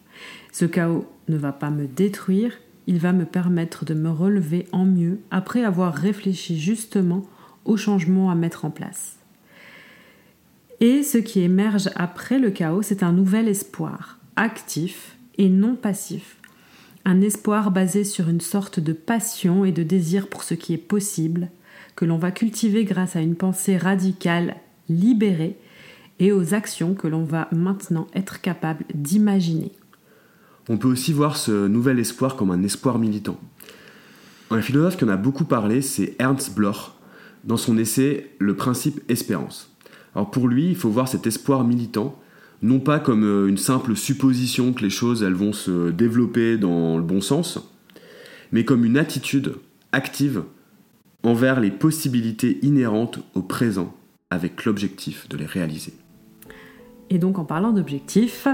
[0.51, 2.53] Ce chaos ne va pas me détruire,
[2.87, 7.23] il va me permettre de me relever en mieux après avoir réfléchi justement
[7.65, 9.19] aux changements à mettre en place.
[10.81, 16.37] Et ce qui émerge après le chaos, c'est un nouvel espoir, actif et non passif.
[17.05, 20.79] Un espoir basé sur une sorte de passion et de désir pour ce qui est
[20.79, 21.51] possible,
[21.97, 24.57] que l'on va cultiver grâce à une pensée radicale,
[24.89, 25.57] libérée,
[26.19, 29.73] et aux actions que l'on va maintenant être capable d'imaginer.
[30.69, 33.39] On peut aussi voir ce nouvel espoir comme un espoir militant.
[34.51, 36.93] Un philosophe qui en a beaucoup parlé, c'est Ernst Bloch,
[37.43, 39.74] dans son essai Le principe espérance.
[40.15, 42.19] Alors pour lui, il faut voir cet espoir militant
[42.63, 46.97] non pas comme euh, une simple supposition que les choses elles vont se développer dans
[46.97, 47.59] le bon sens,
[48.53, 49.57] mais comme une attitude
[49.93, 50.45] active
[51.23, 53.95] envers les possibilités inhérentes au présent
[54.31, 55.95] avec l'objectif de les réaliser.
[57.11, 58.49] Et donc en parlant d'objectifs,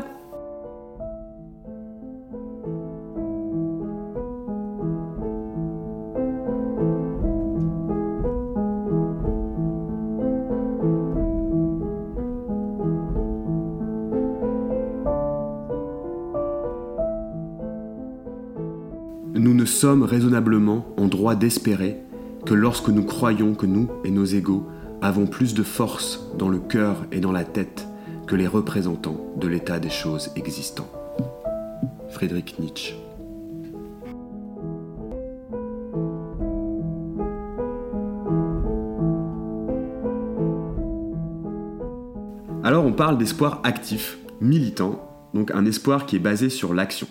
[19.80, 21.96] sommes raisonnablement en droit d'espérer
[22.44, 24.66] que lorsque nous croyons que nous et nos égaux
[25.00, 27.88] avons plus de force dans le cœur et dans la tête
[28.26, 30.90] que les représentants de l'état des choses existants.
[32.10, 32.94] Friedrich Nietzsche.
[42.62, 45.00] Alors on parle d'espoir actif, militant,
[45.32, 47.08] donc un espoir qui est basé sur l'action.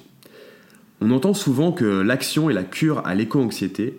[1.02, 3.98] On entend souvent que l'action est la cure à l'éco-anxiété,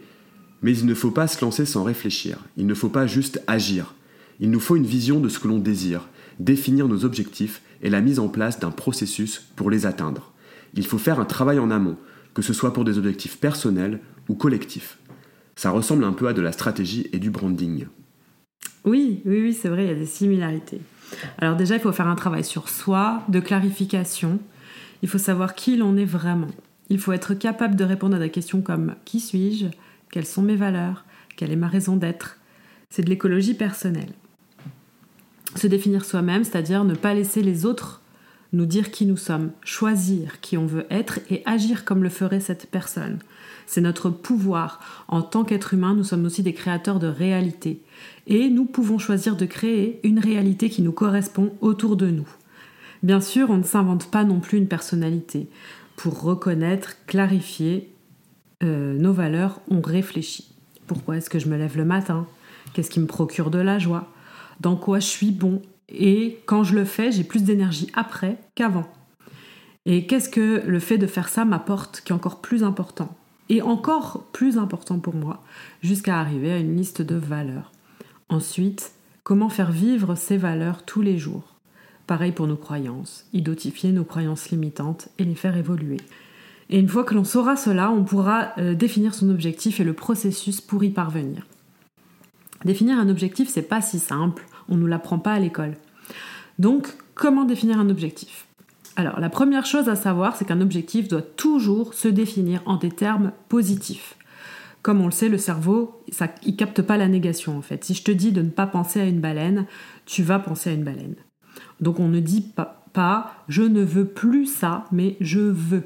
[0.63, 3.95] mais il ne faut pas se lancer sans réfléchir, il ne faut pas juste agir.
[4.41, 8.01] Il nous faut une vision de ce que l'on désire, définir nos objectifs et la
[8.01, 10.33] mise en place d'un processus pour les atteindre.
[10.75, 11.97] Il faut faire un travail en amont,
[12.35, 14.99] que ce soit pour des objectifs personnels ou collectifs.
[15.57, 17.87] Ça ressemble un peu à de la stratégie et du branding.
[18.85, 20.81] Oui, oui, oui, c'est vrai, il y a des similarités.
[21.39, 24.39] Alors déjà, il faut faire un travail sur soi, de clarification.
[25.03, 26.49] Il faut savoir qui l'on est vraiment.
[26.91, 29.67] Il faut être capable de répondre à des questions comme qui suis-je?
[30.11, 31.05] Quelles sont mes valeurs?
[31.37, 32.39] Quelle est ma raison d'être?
[32.91, 34.13] C'est de l'écologie personnelle.
[35.55, 38.03] Se définir soi-même, c'est-à-dire ne pas laisser les autres
[38.53, 42.41] nous dire qui nous sommes, choisir qui on veut être et agir comme le ferait
[42.41, 43.21] cette personne.
[43.67, 44.81] C'est notre pouvoir.
[45.07, 47.81] En tant qu'être humain, nous sommes aussi des créateurs de réalité.
[48.27, 52.29] Et nous pouvons choisir de créer une réalité qui nous correspond autour de nous.
[53.05, 55.49] Bien sûr, on ne s'invente pas non plus une personnalité
[56.01, 57.93] pour reconnaître, clarifier
[58.63, 60.51] euh, nos valeurs, on réfléchit.
[60.87, 62.27] Pourquoi est-ce que je me lève le matin?
[62.73, 64.09] Qu'est-ce qui me procure de la joie?
[64.61, 65.61] Dans quoi je suis bon?
[65.91, 68.91] Et quand je le fais, j'ai plus d'énergie après qu'avant.
[69.85, 73.15] Et qu'est-ce que le fait de faire ça m'apporte qui est encore plus important?
[73.51, 75.43] Et encore plus important pour moi,
[75.83, 77.73] jusqu'à arriver à une liste de valeurs.
[78.31, 78.93] Ensuite,
[79.23, 81.60] comment faire vivre ces valeurs tous les jours?
[82.11, 85.99] Pareil pour nos croyances, identifier nos croyances limitantes et les faire évoluer.
[86.69, 89.93] Et une fois que l'on saura cela, on pourra euh, définir son objectif et le
[89.93, 91.47] processus pour y parvenir.
[92.65, 95.77] Définir un objectif, c'est pas si simple, on ne nous l'apprend pas à l'école.
[96.59, 98.49] Donc, comment définir un objectif?
[98.97, 102.91] Alors, la première chose à savoir, c'est qu'un objectif doit toujours se définir en des
[102.91, 104.17] termes positifs.
[104.83, 107.85] Comme on le sait, le cerveau, ça, il capte pas la négation en fait.
[107.85, 109.67] Si je te dis de ne pas penser à une baleine,
[110.07, 111.15] tu vas penser à une baleine.
[111.81, 112.81] Donc on ne dit pas,
[113.49, 115.85] je ne veux plus ça, mais je veux.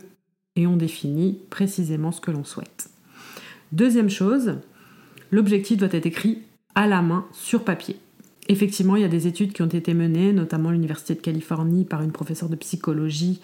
[0.57, 2.91] Et on définit précisément ce que l'on souhaite.
[3.73, 4.59] Deuxième chose,
[5.31, 6.43] l'objectif doit être écrit
[6.75, 7.97] à la main sur papier.
[8.49, 11.85] Effectivement, il y a des études qui ont été menées, notamment à l'Université de Californie
[11.85, 13.41] par une professeure de psychologie,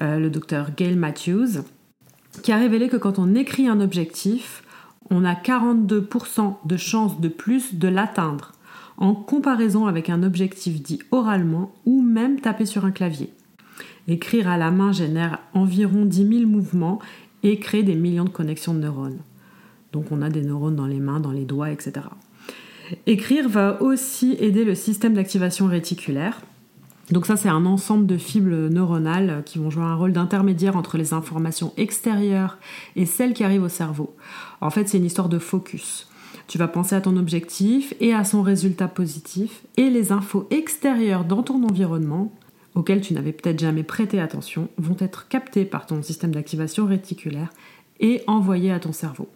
[0.00, 1.62] euh, le docteur Gail Matthews,
[2.42, 4.62] qui a révélé que quand on écrit un objectif,
[5.10, 8.52] on a 42% de chances de plus de l'atteindre
[8.98, 13.32] en comparaison avec un objectif dit oralement ou même taper sur un clavier.
[14.08, 16.98] Écrire à la main génère environ 10 000 mouvements
[17.42, 19.20] et crée des millions de connexions de neurones.
[19.92, 22.06] Donc on a des neurones dans les mains, dans les doigts, etc.
[23.06, 26.40] Écrire va aussi aider le système d'activation réticulaire.
[27.10, 30.98] Donc ça, c'est un ensemble de fibres neuronales qui vont jouer un rôle d'intermédiaire entre
[30.98, 32.58] les informations extérieures
[32.96, 34.14] et celles qui arrivent au cerveau.
[34.60, 36.08] En fait, c'est une histoire de focus.
[36.48, 41.24] Tu vas penser à ton objectif et à son résultat positif, et les infos extérieures
[41.24, 42.32] dans ton environnement,
[42.74, 47.50] auxquelles tu n'avais peut-être jamais prêté attention, vont être captées par ton système d'activation réticulaire
[48.00, 49.28] et envoyées à ton cerveau.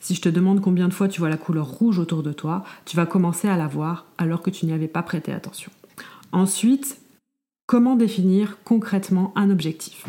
[0.00, 2.62] Si je te demande combien de fois tu vois la couleur rouge autour de toi,
[2.84, 5.70] tu vas commencer à la voir alors que tu n'y avais pas prêté attention.
[6.32, 7.00] Ensuite,
[7.66, 10.04] comment définir concrètement un objectif?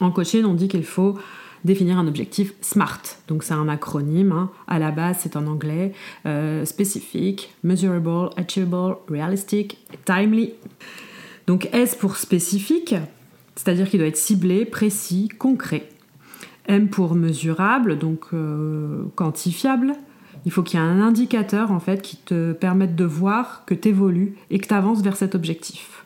[0.00, 1.18] En coaching, on dit qu'il faut
[1.64, 3.02] définir un objectif SMART.
[3.28, 4.50] Donc c'est un acronyme, hein.
[4.66, 5.92] à la base c'est en anglais,
[6.26, 10.54] euh, spécifique, measurable, achievable, realistic, timely.
[11.46, 12.94] Donc S pour spécifique,
[13.56, 15.88] c'est-à-dire qu'il doit être ciblé, précis, concret.
[16.66, 19.94] M pour mesurable, donc euh, quantifiable.
[20.46, 23.74] Il faut qu'il y ait un indicateur en fait qui te permette de voir que
[23.74, 25.99] tu évolues et que tu avances vers cet objectif.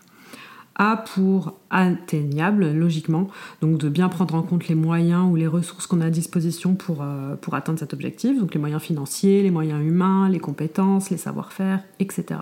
[0.77, 3.29] A pour atteignable, logiquement,
[3.61, 6.75] donc de bien prendre en compte les moyens ou les ressources qu'on a à disposition
[6.75, 11.11] pour, euh, pour atteindre cet objectif, donc les moyens financiers, les moyens humains, les compétences,
[11.11, 12.41] les savoir-faire, etc.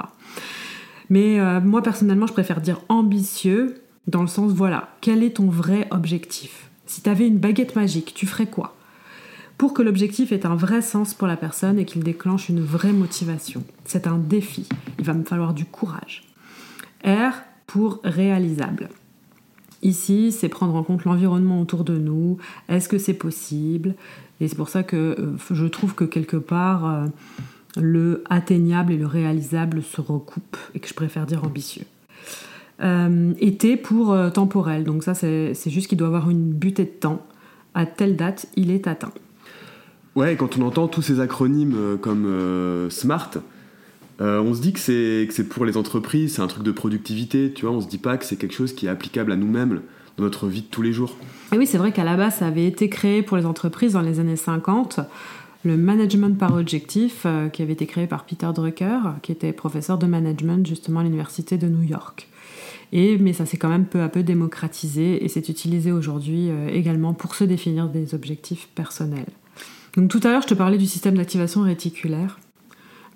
[1.11, 5.49] Mais euh, moi personnellement, je préfère dire ambitieux dans le sens, voilà, quel est ton
[5.49, 6.71] vrai objectif?
[6.87, 8.75] Si tu avais une baguette magique, tu ferais quoi?
[9.59, 12.93] Pour que l'objectif ait un vrai sens pour la personne et qu'il déclenche une vraie
[12.93, 13.63] motivation.
[13.85, 14.69] C'est un défi.
[14.99, 16.25] Il va me falloir du courage.
[17.05, 17.33] R
[17.73, 18.91] pour réalisable.
[19.81, 22.37] Ici, c'est prendre en compte l'environnement autour de nous.
[22.69, 23.95] Est-ce que c'est possible?
[24.41, 27.07] Et c'est pour ça que euh, je trouve que quelque part, euh,
[27.81, 31.87] le atteignable et le réalisable se recoupent et que je préfère dire ambitieux.
[32.83, 34.85] Euh, T pour temporel.
[34.85, 37.25] Donc ça, c'est juste qu'il doit avoir une butée de temps.
[37.73, 39.13] À telle date, il est atteint.
[40.15, 43.31] Ouais, quand on entend tous ces acronymes comme SMART,
[44.23, 47.67] euh, on se dit que c'est pour les entreprises, c'est un truc de productivité, tu
[47.67, 49.83] vois, on se dit pas que c'est quelque chose qui est applicable à nous-mêmes
[50.17, 51.17] dans notre vie de tous les jours.
[51.53, 54.01] Et oui, c'est vrai qu'à la base, ça avait été créé pour les entreprises dans
[54.01, 55.01] les années 50,
[55.65, 60.07] le management par objectif, qui avait été créé par Peter Drucker, qui était professeur de
[60.07, 62.29] management justement à l'université de New York.
[62.93, 67.15] Et, mais ça s'est quand même peu à peu démocratisé et c'est utilisé aujourd'hui également
[67.15, 69.31] pour se définir des objectifs personnels.
[69.97, 72.39] Donc tout à l'heure, je te parlais du système d'activation réticulaire.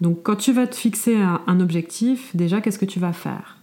[0.00, 3.58] Donc quand tu vas te fixer un, objectif, déjà, qu'est-ce que tu vas faire?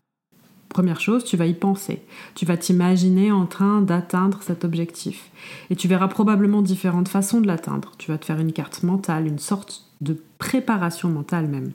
[0.69, 2.01] Première chose, tu vas y penser.
[2.33, 5.29] Tu vas t'imaginer en train d'atteindre cet objectif.
[5.69, 7.91] Et tu verras probablement différentes façons de l'atteindre.
[7.99, 11.71] Tu vas te faire une carte mentale, une sorte de préparation mentale même.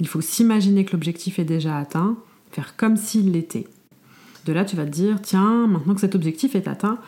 [0.00, 2.16] Il faut s'imaginer que l'objectif est déjà atteint,
[2.50, 3.68] faire comme s'il l'était.
[4.46, 6.98] De là, tu vas te dire, tiens, maintenant que cet objectif est atteint,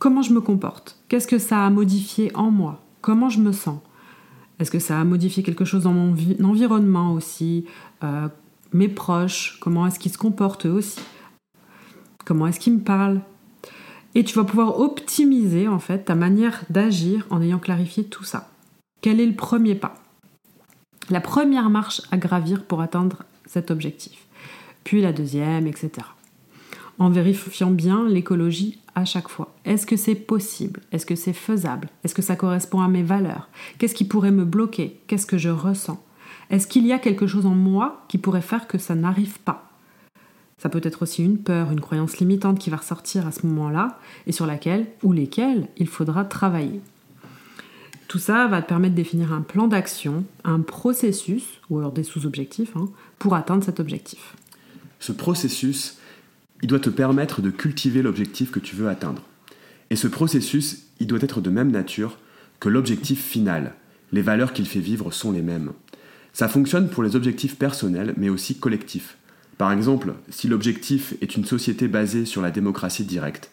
[0.00, 0.96] Comment je me comporte?
[1.08, 2.80] Qu'est-ce que ça a modifié en moi?
[3.00, 3.80] Comment je me sens?
[4.58, 7.64] Est-ce que ça a modifié quelque chose dans mon environnement aussi
[8.02, 8.28] euh,
[8.72, 9.58] Mes proches?
[9.60, 11.00] Comment est-ce qu'ils se comportent aussi?
[12.24, 13.20] Comment est-ce qu'ils me parlent?
[14.14, 18.50] Et tu vas pouvoir optimiser en fait ta manière d'agir en ayant clarifié tout ça.
[19.00, 19.94] Quel est le premier pas?
[21.10, 24.26] La première marche à gravir pour atteindre cet objectif.
[24.82, 26.02] Puis la deuxième, etc
[26.98, 29.54] en vérifiant bien l'écologie à chaque fois.
[29.64, 30.80] Est-ce que c'est possible?
[30.92, 31.88] Est-ce que c'est faisable?
[32.04, 33.48] Est-ce que ça correspond à mes valeurs?
[33.78, 35.00] Qu'est-ce qui pourrait me bloquer?
[35.06, 36.02] Qu'est-ce que je ressens?
[36.50, 39.70] Est-ce qu'il y a quelque chose en moi qui pourrait faire que ça n'arrive pas?
[40.58, 43.98] Ça peut être aussi une peur, une croyance limitante qui va ressortir à ce moment-là
[44.26, 46.80] et sur laquelle ou lesquelles il faudra travailler.
[48.08, 52.02] Tout ça va te permettre de définir un plan d'action, un processus, ou alors des
[52.02, 52.88] sous-objectifs, hein,
[53.18, 54.34] pour atteindre cet objectif.
[54.98, 55.97] Ce processus,
[56.62, 59.22] il doit te permettre de cultiver l'objectif que tu veux atteindre.
[59.90, 62.18] Et ce processus, il doit être de même nature
[62.60, 63.74] que l'objectif final.
[64.12, 65.72] Les valeurs qu'il fait vivre sont les mêmes.
[66.32, 69.16] Ça fonctionne pour les objectifs personnels, mais aussi collectifs.
[69.56, 73.50] Par exemple, si l'objectif est une société basée sur la démocratie directe,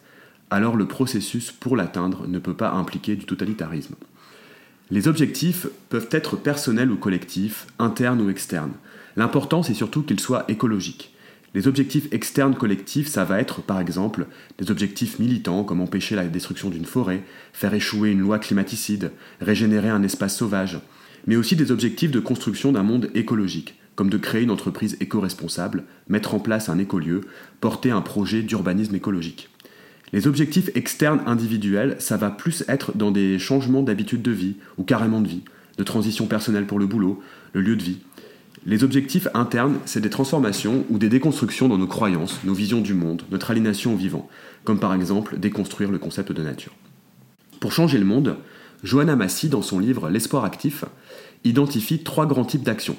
[0.50, 3.96] alors le processus pour l'atteindre ne peut pas impliquer du totalitarisme.
[4.90, 8.74] Les objectifs peuvent être personnels ou collectifs, internes ou externes.
[9.16, 11.15] L'important, c'est surtout qu'ils soient écologiques.
[11.54, 14.26] Les objectifs externes collectifs, ça va être par exemple
[14.58, 17.22] des objectifs militants comme empêcher la destruction d'une forêt,
[17.52, 20.80] faire échouer une loi climaticide, régénérer un espace sauvage,
[21.26, 25.84] mais aussi des objectifs de construction d'un monde écologique, comme de créer une entreprise éco-responsable,
[26.08, 27.22] mettre en place un écolieu,
[27.60, 29.48] porter un projet d'urbanisme écologique.
[30.12, 34.84] Les objectifs externes individuels, ça va plus être dans des changements d'habitude de vie, ou
[34.84, 35.42] carrément de vie,
[35.78, 37.22] de transition personnelle pour le boulot,
[37.54, 37.98] le lieu de vie,
[38.66, 42.94] les objectifs internes, c'est des transformations ou des déconstructions dans nos croyances, nos visions du
[42.94, 44.28] monde, notre aliénation au vivant,
[44.64, 46.72] comme par exemple déconstruire le concept de nature.
[47.60, 48.36] Pour changer le monde,
[48.82, 50.84] Johanna Massy, dans son livre L'espoir actif,
[51.44, 52.96] identifie trois grands types d'actions.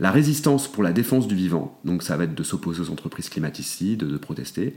[0.00, 3.28] La résistance pour la défense du vivant, donc ça va être de s'opposer aux entreprises
[3.28, 4.74] climaticides, de protester.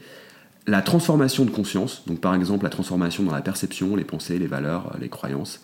[0.67, 4.47] La transformation de conscience, donc par exemple la transformation dans la perception, les pensées, les
[4.47, 5.61] valeurs, les croyances.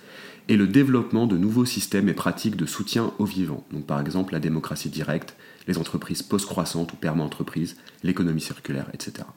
[0.48, 4.34] Et le développement de nouveaux systèmes et pratiques de soutien au vivant, donc par exemple
[4.34, 5.36] la démocratie directe,
[5.68, 9.28] les entreprises post-croissantes ou perma-entreprises, l'économie circulaire, etc.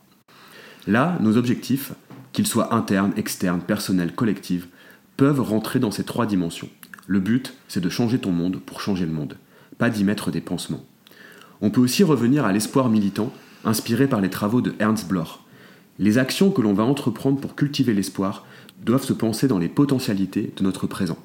[0.86, 1.92] Là, nos objectifs,
[2.32, 4.68] qu'ils soient internes, externes, personnels, collectifs,
[5.16, 6.68] peuvent rentrer dans ces trois dimensions.
[7.06, 9.38] Le but, c'est de changer ton monde pour changer le monde
[9.78, 10.84] pas d'y mettre des pansements.
[11.60, 13.32] On peut aussi revenir à l'espoir militant,
[13.64, 15.40] inspiré par les travaux de Ernst Bloch.
[15.98, 18.44] Les actions que l'on va entreprendre pour cultiver l'espoir
[18.84, 21.18] doivent se penser dans les potentialités de notre présent.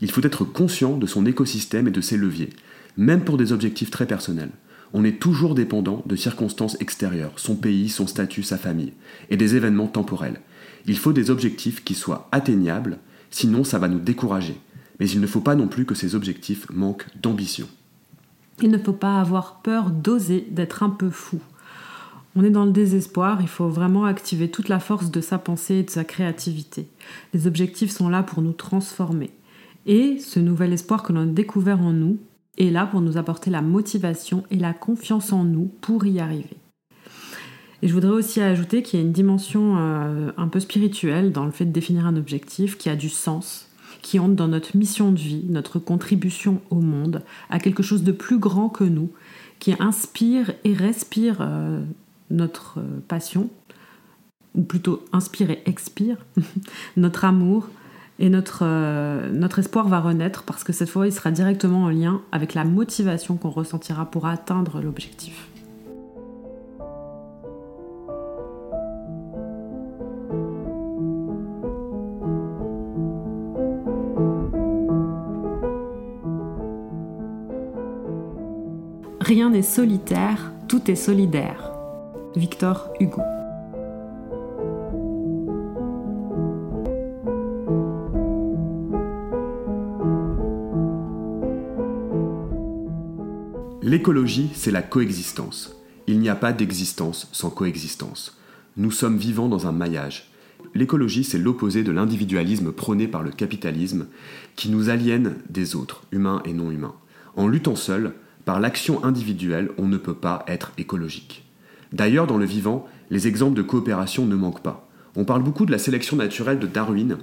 [0.00, 2.50] Il faut être conscient de son écosystème et de ses leviers,
[2.96, 4.52] même pour des objectifs très personnels.
[4.92, 8.92] On est toujours dépendant de circonstances extérieures, son pays, son statut, sa famille,
[9.30, 10.40] et des événements temporels.
[10.86, 12.98] Il faut des objectifs qui soient atteignables,
[13.30, 14.60] sinon ça va nous décourager
[14.98, 17.66] mais il ne faut pas non plus que ces objectifs manquent d'ambition.
[18.62, 21.40] Il ne faut pas avoir peur d'oser, d'être un peu fou.
[22.36, 25.76] On est dans le désespoir, il faut vraiment activer toute la force de sa pensée
[25.76, 26.88] et de sa créativité.
[27.32, 29.30] Les objectifs sont là pour nous transformer.
[29.86, 32.18] Et ce nouvel espoir que l'on a découvert en nous
[32.58, 36.56] est là pour nous apporter la motivation et la confiance en nous pour y arriver.
[37.82, 41.44] Et je voudrais aussi ajouter qu'il y a une dimension euh, un peu spirituelle dans
[41.44, 43.68] le fait de définir un objectif qui a du sens,
[44.00, 48.12] qui entre dans notre mission de vie, notre contribution au monde, à quelque chose de
[48.12, 49.10] plus grand que nous,
[49.58, 51.82] qui inspire et respire euh,
[52.30, 53.50] notre euh, passion,
[54.54, 56.18] ou plutôt inspire et expire
[56.96, 57.68] notre amour,
[58.18, 61.88] et notre, euh, notre espoir va renaître parce que cette fois il sera directement en
[61.88, 65.48] lien avec la motivation qu'on ressentira pour atteindre l'objectif.
[79.20, 81.73] Rien n'est solitaire, tout est solidaire.
[82.36, 83.22] Victor Hugo.
[93.82, 95.76] L'écologie, c'est la coexistence.
[96.08, 98.36] Il n'y a pas d'existence sans coexistence.
[98.76, 100.32] Nous sommes vivants dans un maillage.
[100.74, 104.08] L'écologie, c'est l'opposé de l'individualisme prôné par le capitalisme
[104.56, 106.96] qui nous aliène des autres, humains et non humains.
[107.36, 108.14] En luttant seul,
[108.44, 111.43] par l'action individuelle, on ne peut pas être écologique.
[111.94, 114.88] D'ailleurs, dans le vivant, les exemples de coopération ne manquent pas.
[115.16, 117.18] On parle beaucoup de la sélection naturelle de Darwin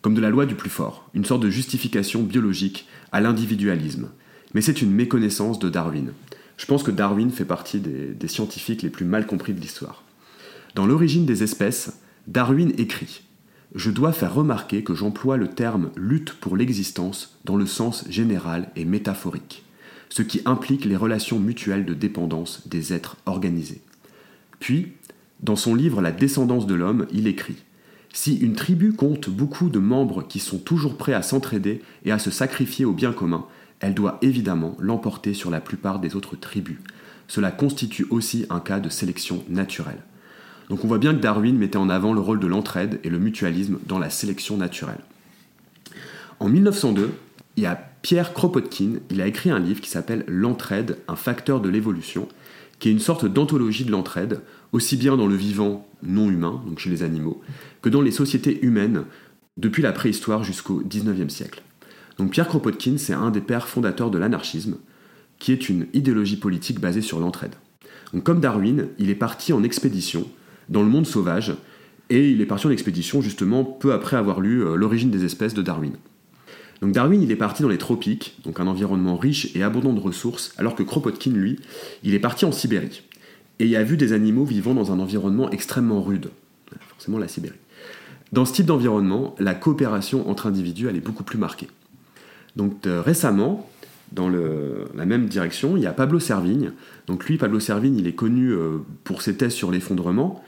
[0.00, 4.08] comme de la loi du plus fort, une sorte de justification biologique à l'individualisme.
[4.52, 6.12] Mais c'est une méconnaissance de Darwin.
[6.56, 10.02] Je pense que Darwin fait partie des, scientifiques les plus mal compris de l'histoire.
[10.74, 13.22] Dans l'origine des espèces, Darwin écrit
[13.76, 18.70] Je dois faire remarquer que j'emploie le terme lutte pour l'existence dans le sens général
[18.74, 19.64] et métaphorique
[20.12, 23.80] ce qui implique les relations mutuelles de dépendance des êtres organisés.
[24.62, 24.92] Puis,
[25.40, 27.56] dans son livre La descendance de l'homme, il écrit
[28.12, 32.20] Si une tribu compte beaucoup de membres qui sont toujours prêts à s'entraider et à
[32.20, 33.44] se sacrifier au bien commun,
[33.80, 36.78] elle doit évidemment l'emporter sur la plupart des autres tribus.
[37.26, 40.04] Cela constitue aussi un cas de sélection naturelle.
[40.68, 43.18] Donc on voit bien que Darwin mettait en avant le rôle de l'entraide et le
[43.18, 45.00] mutualisme dans la sélection naturelle.
[46.38, 47.12] En 1902,
[47.56, 51.60] il y a Pierre Kropotkin, il a écrit un livre qui s'appelle L'entraide, un facteur
[51.60, 52.28] de l'évolution,
[52.82, 54.40] qui est une sorte d'anthologie de l'entraide,
[54.72, 57.40] aussi bien dans le vivant non humain, donc chez les animaux,
[57.80, 59.04] que dans les sociétés humaines,
[59.56, 61.62] depuis la préhistoire jusqu'au XIXe siècle.
[62.18, 64.78] Donc Pierre Kropotkin, c'est un des pères fondateurs de l'anarchisme,
[65.38, 67.54] qui est une idéologie politique basée sur l'entraide.
[68.12, 70.26] Donc comme Darwin, il est parti en expédition
[70.68, 71.54] dans le monde sauvage,
[72.10, 75.54] et il est parti en expédition justement peu après avoir lu euh, L'origine des espèces
[75.54, 75.92] de Darwin.
[76.82, 80.00] Donc Darwin, il est parti dans les tropiques, donc un environnement riche et abondant de
[80.00, 81.60] ressources, alors que Kropotkin, lui,
[82.02, 83.02] il est parti en Sibérie.
[83.60, 86.30] Et il a vu des animaux vivant dans un environnement extrêmement rude.
[86.88, 87.54] Forcément la Sibérie.
[88.32, 91.68] Dans ce type d'environnement, la coopération entre individus, est beaucoup plus marquée.
[92.56, 93.70] Donc euh, récemment,
[94.10, 96.72] dans la même direction, il y a Pablo Servigne.
[97.06, 100.42] Donc lui, Pablo Servigne, il est connu euh, pour ses thèses sur l'effondrement.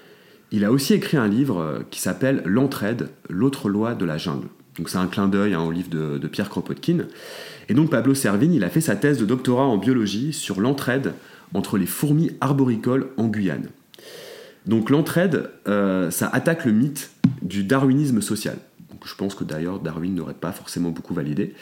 [0.51, 4.49] Il a aussi écrit un livre euh, qui s'appelle L'entraide, l'autre loi de la jungle.
[4.79, 7.07] Donc c'est un clin d'œil hein, au livre de, Pierre Kropotkin.
[7.69, 11.15] Et donc Pablo Servigne, il a fait sa thèse de doctorat en biologie sur l'entraide
[11.55, 13.69] entre les fourmis arboricoles en Guyane.
[14.67, 17.13] Donc l'entraide, euh, ça attaque le mythe
[17.43, 18.57] du darwinisme social.
[18.91, 21.55] Donc, je pense que d'ailleurs Darwin n'aurait pas forcément beaucoup validé,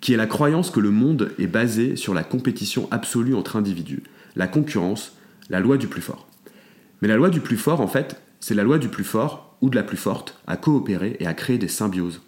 [0.00, 4.02] qui est la croyance que le monde est basé sur la compétition absolue entre individus,
[4.36, 5.16] la concurrence,
[5.48, 6.28] la loi du plus fort.
[7.00, 9.70] Mais la loi du plus fort, en fait, c'est la loi du plus fort ou
[9.70, 12.20] de la plus forte à coopérer et à créer des symbioses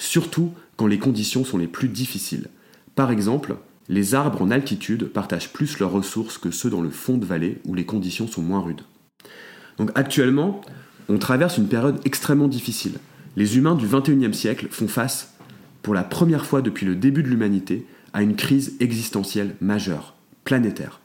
[0.00, 2.48] surtout quand les conditions sont les plus difficiles.
[2.96, 3.56] Par exemple,
[3.88, 7.58] les arbres en altitude partagent plus leurs ressources que ceux dans le fond de vallée
[7.66, 8.80] où les conditions sont moins rudes.
[9.78, 10.62] Donc actuellement,
[11.08, 12.94] on traverse une période extrêmement difficile.
[13.36, 15.34] Les humains du 21e siècle font face,
[15.82, 21.00] pour la première fois depuis le début de l'humanité, à une crise existentielle majeure, planétaire.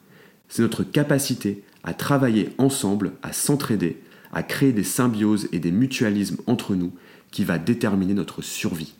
[0.48, 4.02] C'est notre capacité à travailler ensemble, à s'entraider,
[4.34, 6.93] à créer des symbioses et des mutualismes entre nous
[7.36, 8.94] qui va déterminer notre survie.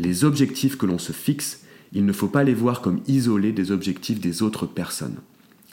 [0.00, 1.60] Les objectifs que l'on se fixe,
[1.92, 5.18] il ne faut pas les voir comme isolés des objectifs des autres personnes.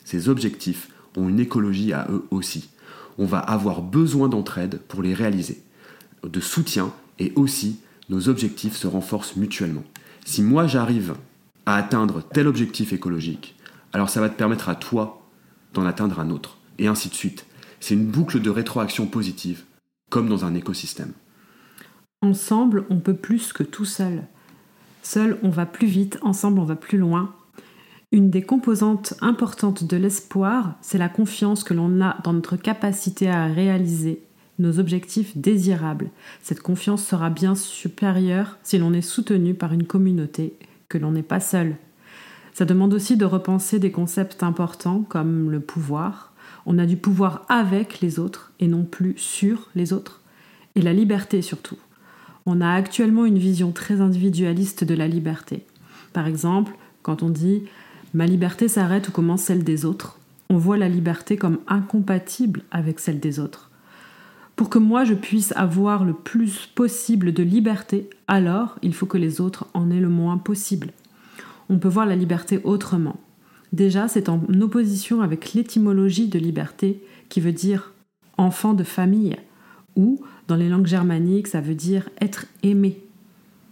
[0.03, 2.69] Ces objectifs ont une écologie à eux aussi.
[3.17, 5.63] On va avoir besoin d'entraide pour les réaliser,
[6.21, 7.79] de soutien et aussi
[8.09, 9.83] nos objectifs se renforcent mutuellement.
[10.25, 11.15] Si moi j'arrive
[11.65, 13.55] à atteindre tel objectif écologique,
[13.93, 15.25] alors ça va te permettre à toi
[15.73, 17.47] d'en atteindre un autre, et ainsi de suite.
[17.79, 19.63] C'est une boucle de rétroaction positive,
[20.11, 21.13] comme dans un écosystème.
[22.25, 24.23] Ensemble, on peut plus que tout seul.
[25.03, 27.35] Seul, on va plus vite, ensemble, on va plus loin.
[28.11, 33.29] Une des composantes importantes de l'espoir, c'est la confiance que l'on a dans notre capacité
[33.29, 34.23] à réaliser
[34.57, 36.09] nos objectifs désirables.
[36.41, 40.57] Cette confiance sera bien supérieure si l'on est soutenu par une communauté,
[40.89, 41.75] que l'on n'est pas seul.
[42.55, 46.33] Ça demande aussi de repenser des concepts importants comme le pouvoir.
[46.65, 50.21] On a du pouvoir avec les autres et non plus sur les autres.
[50.73, 51.77] Et la liberté surtout.
[52.45, 55.65] On a actuellement une vision très individualiste de la liberté.
[56.13, 57.63] Par exemple, quand on dit
[58.13, 60.19] ma liberté s'arrête ou commence celle des autres,
[60.49, 63.71] on voit la liberté comme incompatible avec celle des autres.
[64.55, 69.17] Pour que moi je puisse avoir le plus possible de liberté, alors il faut que
[69.17, 70.91] les autres en aient le moins possible
[71.69, 73.17] on peut voir la liberté autrement.
[73.73, 77.93] Déjà, c'est en opposition avec l'étymologie de liberté qui veut dire
[78.37, 79.35] enfant de famille,
[79.95, 83.01] ou dans les langues germaniques, ça veut dire être aimé.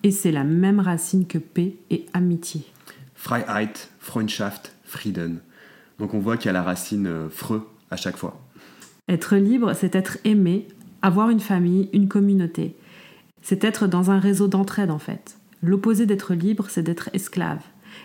[0.04, 2.64] Et c'est la même racine que paix et amitié.
[3.16, 5.40] Freiheit, Freundschaft, Frieden.
[6.00, 8.40] Donc on voit qu'il y a la racine euh, freux à chaque fois.
[9.08, 10.68] Être libre, c'est être aimé,
[11.02, 12.76] avoir une famille, une communauté.
[13.42, 15.38] C'est être dans un réseau d'entraide en fait.
[15.62, 17.62] L'opposé d'être libre, c'est d'être esclave.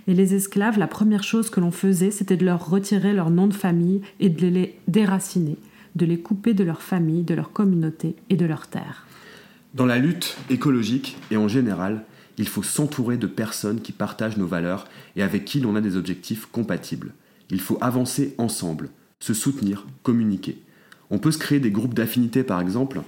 [0.06, 3.46] Et les esclaves, la première chose que l'on faisait, c'était de leur retirer leur nom
[3.46, 5.56] de famille et de les déraciner,
[5.98, 9.06] de les couper de leur famille, de leur communauté et de leur terre.
[9.74, 12.04] Dans la lutte écologique et en général,
[12.38, 14.86] il faut s'entourer de personnes qui partagent nos valeurs
[15.16, 17.12] et avec qui l'on a des objectifs compatibles.
[17.50, 18.88] Il faut avancer ensemble,
[19.20, 20.62] se soutenir, communiquer.
[21.10, 23.02] On peut se créer des groupes d'affinité par exemple.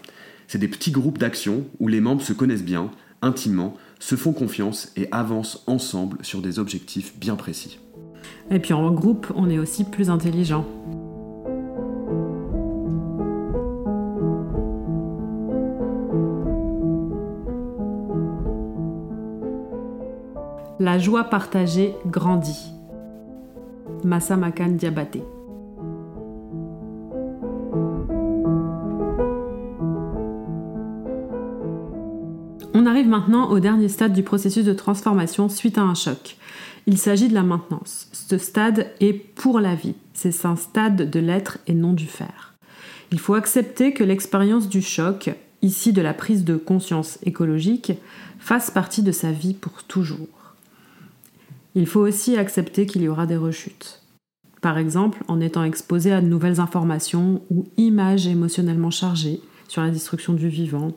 [0.49, 2.91] C'est des petits groupes d'action où les membres se connaissent bien,
[3.22, 7.78] intimement, se font confiance et avancent ensemble sur des objectifs bien précis.
[8.51, 10.66] Et puis en groupe, on est aussi plus intelligent.
[20.93, 22.72] La joie partagée grandit.
[24.03, 25.22] Massamakan Diabaté.
[32.74, 36.36] On arrive maintenant au dernier stade du processus de transformation suite à un choc.
[36.88, 38.09] Il s'agit de la maintenance.
[38.11, 39.95] Ce stade est pour la vie.
[40.12, 42.55] C'est un stade de l'être et non du faire.
[43.12, 45.30] Il faut accepter que l'expérience du choc,
[45.62, 47.93] ici de la prise de conscience écologique,
[48.41, 50.39] fasse partie de sa vie pour toujours.
[51.75, 54.03] Il faut aussi accepter qu'il y aura des rechutes.
[54.61, 59.91] Par exemple, en étant exposé à de nouvelles informations ou images émotionnellement chargées sur la
[59.91, 60.97] destruction du vivant,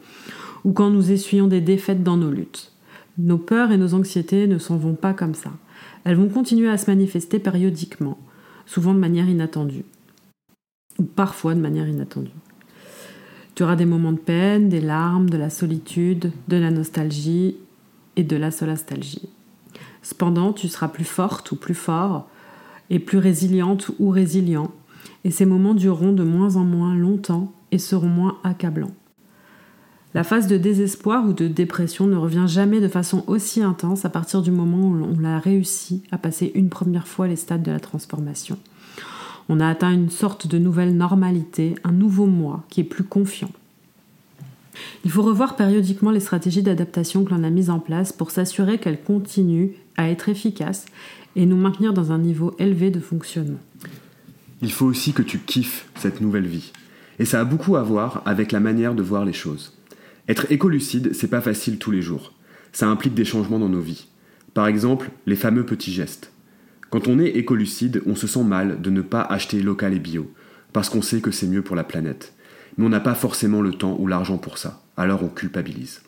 [0.63, 2.71] ou quand nous essuyons des défaites dans nos luttes.
[3.19, 5.51] Nos peurs et nos anxiétés ne s'en vont pas comme ça.
[6.03, 8.17] Elles vont continuer à se manifester périodiquement,
[8.65, 9.85] souvent de manière inattendue,
[10.97, 12.31] ou parfois de manière inattendue.
[13.53, 17.57] Tu auras des moments de peine, des larmes, de la solitude, de la nostalgie
[18.15, 19.29] et de la solastalgie.
[20.03, 22.27] Cependant, tu seras plus forte ou plus fort,
[22.89, 24.69] et plus résiliente ou résilient,
[25.23, 28.93] et ces moments dureront de moins en moins longtemps et seront moins accablants.
[30.13, 34.09] La phase de désespoir ou de dépression ne revient jamais de façon aussi intense à
[34.09, 37.71] partir du moment où on a réussi à passer une première fois les stades de
[37.71, 38.59] la transformation.
[39.49, 43.49] On a atteint une sorte de nouvelle normalité, un nouveau moi qui est plus confiant.
[45.03, 48.77] Il faut revoir périodiquement les stratégies d'adaptation que l'on a mises en place pour s'assurer
[48.77, 50.85] qu'elles continuent à être efficaces
[51.35, 53.59] et nous maintenir dans un niveau élevé de fonctionnement.
[54.61, 56.71] Il faut aussi que tu kiffes cette nouvelle vie.
[57.19, 59.73] Et ça a beaucoup à voir avec la manière de voir les choses.
[60.27, 62.33] Être écolucide, c'est pas facile tous les jours.
[62.71, 64.07] Ça implique des changements dans nos vies.
[64.53, 66.31] Par exemple, les fameux petits gestes.
[66.89, 70.31] Quand on est écolucide, on se sent mal de ne pas acheter local et bio,
[70.71, 72.33] parce qu'on sait que c'est mieux pour la planète.
[72.77, 76.01] Mais on n'a pas forcément le temps ou l'argent pour ça, alors on culpabilise.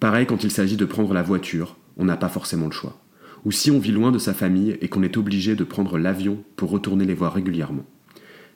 [0.00, 2.98] Pareil quand il s'agit de prendre la voiture, on n'a pas forcément le choix.
[3.44, 6.42] Ou si on vit loin de sa famille et qu'on est obligé de prendre l'avion
[6.56, 7.84] pour retourner les voir régulièrement.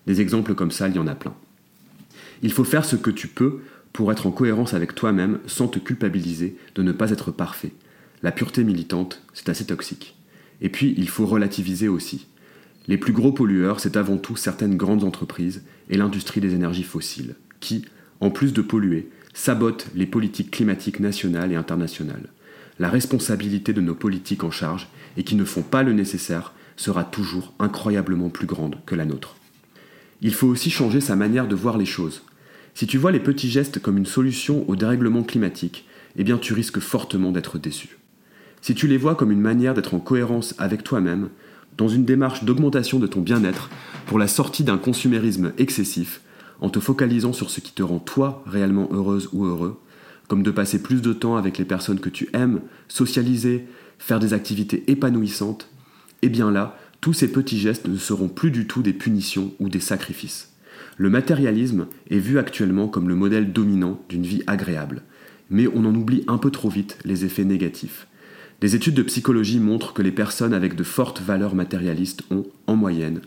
[0.07, 1.35] Des exemples comme ça, il y en a plein.
[2.43, 3.61] Il faut faire ce que tu peux
[3.93, 7.73] pour être en cohérence avec toi-même sans te culpabiliser de ne pas être parfait.
[8.23, 10.17] La pureté militante, c'est assez toxique.
[10.61, 12.27] Et puis, il faut relativiser aussi.
[12.87, 17.37] Les plus gros pollueurs, c'est avant tout certaines grandes entreprises et l'industrie des énergies fossiles,
[17.61, 17.85] qui,
[18.21, 22.31] en plus de polluer, sabotent les politiques climatiques nationales et internationales.
[22.81, 27.05] La responsabilité de nos politiques en charge et qui ne font pas le nécessaire sera
[27.05, 29.37] toujours incroyablement plus grande que la nôtre.
[30.23, 32.23] Il faut aussi changer sa manière de voir les choses.
[32.75, 36.55] Si tu vois les petits gestes comme une solution au dérèglement climatique, eh bien tu
[36.55, 37.99] risques fortement d'être déçu.
[38.63, 41.29] Si tu les vois comme une manière d'être en cohérence avec toi-même,
[41.77, 43.69] dans une démarche d'augmentation de ton bien-être,
[44.07, 46.23] pour la sortie d'un consumérisme excessif,
[46.63, 49.79] en te focalisant sur ce qui te rend toi réellement heureuse ou heureux,
[50.31, 53.67] comme de passer plus de temps avec les personnes que tu aimes, socialiser,
[53.99, 55.69] faire des activités épanouissantes,
[56.23, 59.69] eh bien là, tous ces petits gestes ne seront plus du tout des punitions ou
[59.69, 60.53] des sacrifices.
[60.99, 65.03] Le matérialisme est vu actuellement comme le modèle dominant d'une vie agréable,
[65.51, 68.07] mais on en oublie un peu trop vite les effets négatifs.
[68.61, 72.77] Des études de psychologie montrent que les personnes avec de fortes valeurs matérialistes ont, en
[72.77, 73.21] moyenne,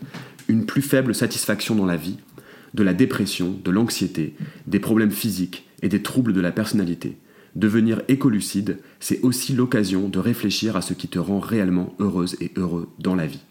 [0.48, 2.16] une plus faible satisfaction dans la vie,
[2.72, 4.34] de la dépression, de l'anxiété,
[4.66, 7.18] des problèmes physiques et des troubles de la personnalité.
[7.54, 12.50] Devenir écolucide, c'est aussi l'occasion de réfléchir à ce qui te rend réellement heureuse et
[12.56, 13.42] heureux dans la vie.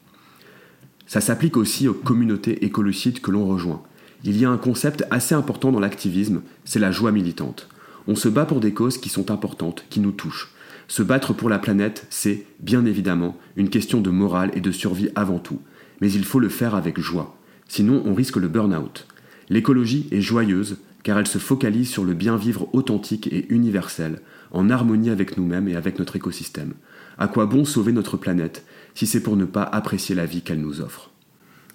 [1.06, 3.84] Ça s'applique aussi aux communautés écolucides que l'on rejoint.
[4.26, 7.70] Il y a un concept assez important dans l'activisme, c'est la joie militante.
[8.08, 10.52] On se bat pour des causes qui sont importantes, qui nous touchent.
[10.88, 15.10] Se battre pour la planète, c'est, bien évidemment, une question de morale et de survie
[15.16, 15.60] avant tout.
[16.02, 17.38] Mais il faut le faire avec joie.
[17.68, 19.08] Sinon, on risque le burn-out.
[19.50, 25.10] L'écologie est joyeuse, car elle se focalise sur le bien-vivre authentique et universel, en harmonie
[25.10, 26.74] avec nous-mêmes et avec notre écosystème.
[27.18, 30.62] À quoi bon sauver notre planète si c'est pour ne pas apprécier la vie qu'elle
[30.62, 31.12] nous offre?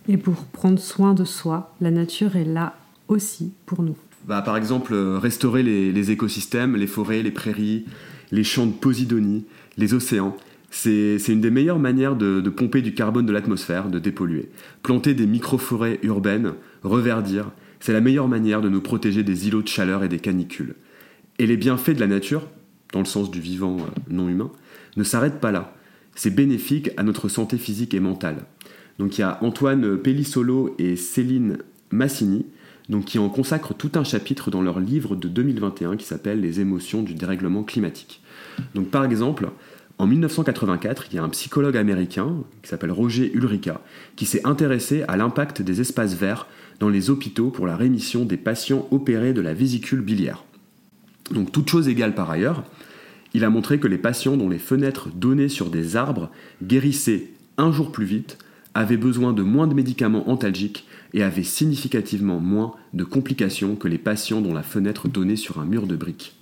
[0.08, 2.76] Et pour prendre soin de soi, la nature est là
[3.08, 3.96] aussi pour nous.
[4.26, 7.84] Bah, par exemple, euh, restaurer les écosystèmes, les forêts, les prairies,
[8.30, 9.44] les champs de Posidonie,
[9.76, 10.36] les océans.
[10.70, 14.50] C'est une des meilleures manières de, pomper du carbone de l'atmosphère, de dépolluer.
[14.82, 16.52] Planter des micro-forêts urbaines,
[16.82, 17.50] reverdir,
[17.80, 20.74] c'est la meilleure manière de nous protéger des îlots de chaleur et des canicules.
[21.38, 22.48] Et les bienfaits de la nature,
[22.92, 24.50] dans le sens du vivant euh, non humain,
[24.96, 25.74] ne s'arrêtent pas là.
[26.14, 28.44] C'est bénéfique à notre santé physique et mentale.
[28.98, 31.58] Donc il y a Antoine Pellissolo et Céline
[31.90, 32.46] Massini
[32.88, 36.60] donc qui en consacrent tout un chapitre dans leur livre de 2021 qui s'appelle Les
[36.60, 38.22] émotions du dérèglement climatique.
[38.74, 39.50] Donc par exemple,
[39.98, 43.80] en 1984, il y a un psychologue américain qui s'appelle Roger Ulrika
[44.16, 46.46] qui s'est intéressé à l'impact des espaces verts
[46.80, 50.44] dans les hôpitaux pour la rémission des patients opérés de la vésicule biliaire.
[51.30, 52.64] Donc toute chose égale par ailleurs,
[53.34, 56.30] il a montré que les patients dont les fenêtres donnaient sur des arbres
[56.62, 58.38] guérissaient un jour plus vite,
[58.74, 63.98] avaient besoin de moins de médicaments antalgiques et avait significativement moins de complications que les
[63.98, 66.36] patients dont la fenêtre donnait sur un mur de briques.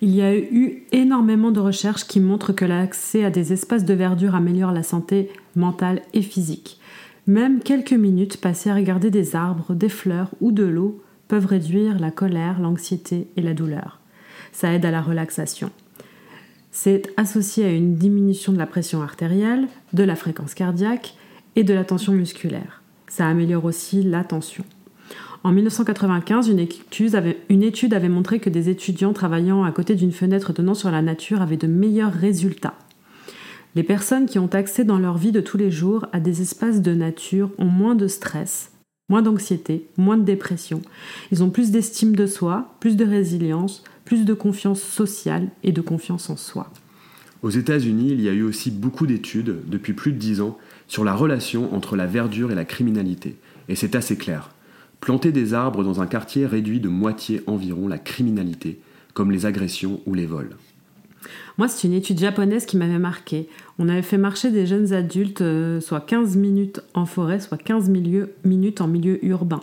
[0.00, 3.94] Il y a eu énormément de recherches qui montrent que l'accès à des espaces de
[3.94, 6.78] verdure améliore la santé mentale et physique.
[7.26, 11.98] Même quelques minutes passées à regarder des arbres, des fleurs ou de l'eau peuvent réduire
[11.98, 14.00] la colère, l'anxiété et la douleur.
[14.52, 15.70] Ça aide à la relaxation.
[16.70, 21.14] C'est associé à une diminution de la pression artérielle, de la fréquence cardiaque
[21.56, 22.82] et de la tension musculaire.
[23.08, 24.64] Ça améliore aussi l'attention.
[25.44, 29.94] En 1995, une étude, avait, une étude avait montré que des étudiants travaillant à côté
[29.94, 32.74] d'une fenêtre donnant sur la nature avaient de meilleurs résultats.
[33.76, 36.80] Les personnes qui ont accès dans leur vie de tous les jours à des espaces
[36.80, 38.70] de nature ont moins de stress,
[39.08, 40.80] moins d'anxiété, moins de dépression.
[41.32, 45.80] Ils ont plus d'estime de soi, plus de résilience, plus de confiance sociale et de
[45.80, 46.70] confiance en soi.
[47.42, 50.56] Aux États-Unis, il y a eu aussi beaucoup d'études, depuis plus de dix ans,
[50.86, 53.36] sur la relation entre la verdure et la criminalité.
[53.68, 54.50] Et c'est assez clair.
[55.00, 58.78] Planter des arbres dans un quartier réduit de moitié environ la criminalité,
[59.14, 60.56] comme les agressions ou les vols.
[61.56, 63.48] Moi, c'est une étude japonaise qui m'avait marqué.
[63.78, 67.90] On avait fait marcher des jeunes adultes, euh, soit 15 minutes en forêt, soit 15
[67.90, 69.60] minutes en milieu urbain.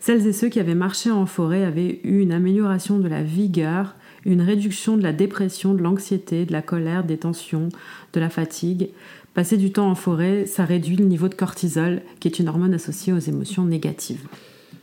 [0.00, 3.94] Celles et ceux qui avaient marché en forêt avaient eu une amélioration de la vigueur,
[4.24, 7.68] une réduction de la dépression, de l'anxiété, de la colère, des tensions,
[8.12, 8.88] de la fatigue.
[9.34, 12.74] Passer du temps en forêt, ça réduit le niveau de cortisol, qui est une hormone
[12.74, 14.26] associée aux émotions négatives.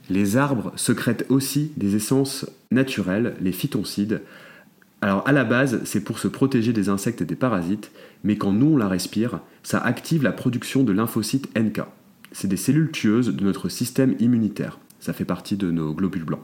[0.10, 4.22] Les arbres secrètent aussi des essences naturelles, les phytoncides.
[5.02, 7.92] Alors à la base, c'est pour se protéger des insectes et des parasites,
[8.24, 11.82] mais quand nous on la respire, ça active la production de lymphocytes NK.
[12.32, 14.78] C'est des cellules tueuses de notre système immunitaire.
[15.00, 16.44] Ça fait partie de nos globules blancs.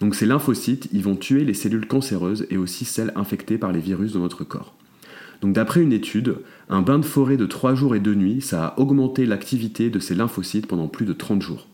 [0.00, 3.80] Donc ces lymphocytes, ils vont tuer les cellules cancéreuses et aussi celles infectées par les
[3.80, 4.74] virus dans notre corps.
[5.40, 6.36] Donc d'après une étude,
[6.68, 9.98] un bain de forêt de 3 jours et 2 nuits, ça a augmenté l'activité de
[9.98, 11.66] ces lymphocytes pendant plus de 30 jours.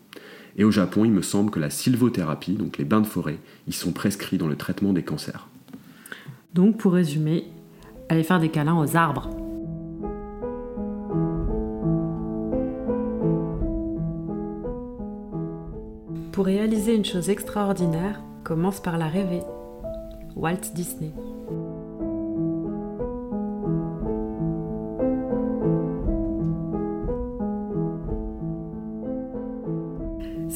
[0.56, 3.74] Et au Japon, il me semble que la sylvothérapie, donc les bains de forêt, ils
[3.74, 5.48] sont prescrits dans le traitement des cancers.
[6.54, 7.44] Donc pour résumer,
[8.08, 9.28] allez faire des câlins aux arbres.
[16.30, 19.42] Pour réaliser une chose extraordinaire, commence par la rêver.
[20.36, 21.12] Walt Disney.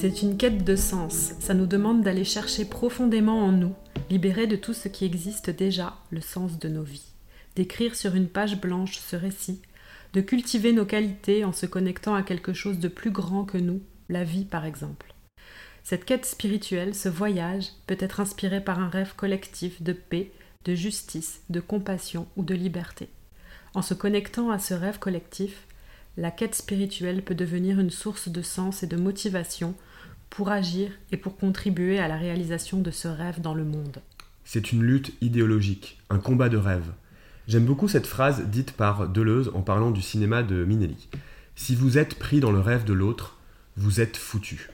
[0.01, 3.75] C'est une quête de sens, ça nous demande d'aller chercher profondément en nous,
[4.11, 7.11] libérer de tout ce qui existe déjà le sens de nos vies,
[7.57, 9.61] d'écrire sur une page blanche ce récit,
[10.13, 13.81] de cultiver nos qualités en se connectant à quelque chose de plus grand que nous,
[14.09, 15.15] la vie par exemple.
[15.83, 20.31] Cette quête spirituelle, ce voyage, peut être inspiré par un rêve collectif de paix,
[20.65, 23.09] de justice, de compassion ou de liberté.
[23.75, 25.67] En se connectant à ce rêve collectif,
[26.17, 29.75] la quête spirituelle peut devenir une source de sens et de motivation
[30.31, 33.99] pour agir et pour contribuer à la réalisation de ce rêve dans le monde.
[34.45, 36.91] C'est une lutte idéologique, un combat de rêve.
[37.47, 41.09] J'aime beaucoup cette phrase dite par Deleuze en parlant du cinéma de Minelli.
[41.57, 43.37] Si vous êtes pris dans le rêve de l'autre,
[43.77, 44.71] vous êtes foutu.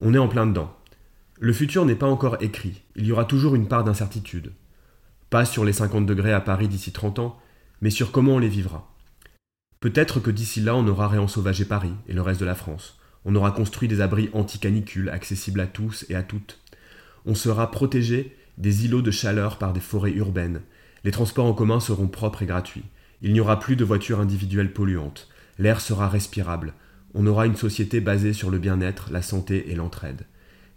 [0.00, 0.74] On est en plein dedans.
[1.38, 4.52] Le futur n'est pas encore écrit, il y aura toujours une part d'incertitude.
[5.30, 7.38] Pas sur les 50 degrés à Paris d'ici 30 ans,
[7.80, 8.90] mais sur comment on les vivra.
[9.80, 13.34] Peut-être que d'ici là on aura réensauvagé Paris et le reste de la France, on
[13.34, 16.60] aura construit des abris anti-canicule accessibles à tous et à toutes.
[17.26, 20.62] On sera protégé des îlots de chaleur par des forêts urbaines.
[21.02, 22.84] Les transports en commun seront propres et gratuits.
[23.22, 25.28] Il n'y aura plus de voitures individuelles polluantes.
[25.58, 26.72] L'air sera respirable.
[27.14, 30.22] On aura une société basée sur le bien-être, la santé et l'entraide.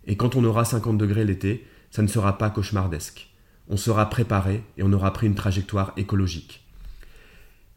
[0.07, 3.29] Et quand on aura 50 degrés l'été, ça ne sera pas cauchemardesque.
[3.67, 6.65] On sera préparé et on aura pris une trajectoire écologique.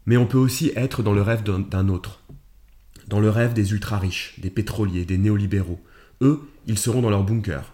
[0.07, 2.23] Mais on peut aussi être dans le rêve d'un autre,
[3.07, 5.81] dans le rêve des ultra-riches, des pétroliers, des néolibéraux.
[6.21, 7.73] Eux, ils seront dans leur bunker.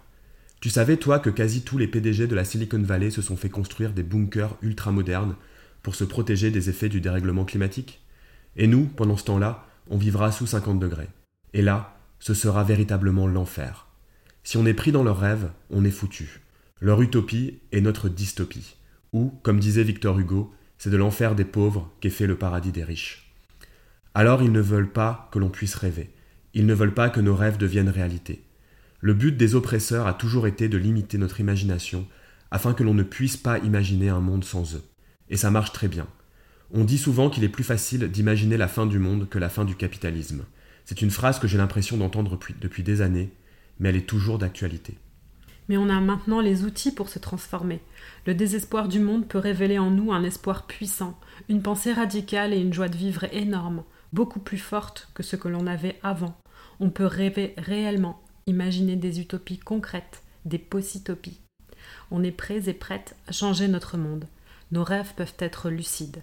[0.62, 3.50] Tu savais, toi, que quasi tous les PDG de la Silicon Valley se sont fait
[3.50, 5.36] construire des bunkers ultra-modernes
[5.84, 8.02] pour se protéger des effets du dérèglement climatique?
[8.58, 11.08] Et nous, pendant ce temps-là, on vivra sous 50 degrés.
[11.54, 13.88] Et là, ce sera véritablement l'enfer.
[14.44, 16.42] Si on est pris dans leurs rêves, on est foutu.
[16.82, 18.76] Leur utopie est notre dystopie.
[19.14, 22.84] Ou, comme disait Victor Hugo, c'est de l'enfer des pauvres qu'est fait le paradis des
[22.84, 23.29] riches.
[24.14, 26.12] Alors ils ne veulent pas que l'on puisse rêver.
[26.54, 28.44] Ils ne veulent pas que nos rêves deviennent réalité.
[29.02, 32.08] Le but des oppresseurs a toujours été de limiter notre imagination
[32.52, 34.84] afin que l'on ne puisse pas imaginer un monde sans eux.
[35.30, 36.08] Et ça marche très bien.
[36.72, 39.66] On dit souvent qu'il est plus facile d'imaginer la fin du monde que la fin
[39.66, 40.44] du capitalisme.
[40.86, 43.32] C'est une phrase que j'ai l'impression d'entendre depuis, des années,
[43.80, 44.96] mais elle est toujours d'actualité.
[45.68, 47.80] Mais on a maintenant les outils pour se transformer.
[48.26, 52.60] Le désespoir du monde peut révéler en nous un espoir puissant, une pensée radicale et
[52.60, 53.84] une joie de vivre énorme
[54.14, 56.36] beaucoup plus forte que ce que l'on avait avant.
[56.80, 61.40] On peut rêver réellement, imaginer des utopies concrètes, des possitopies.
[62.12, 64.26] On est prêts et prêtes à changer notre monde.
[64.72, 66.22] Nos rêves peuvent être lucides.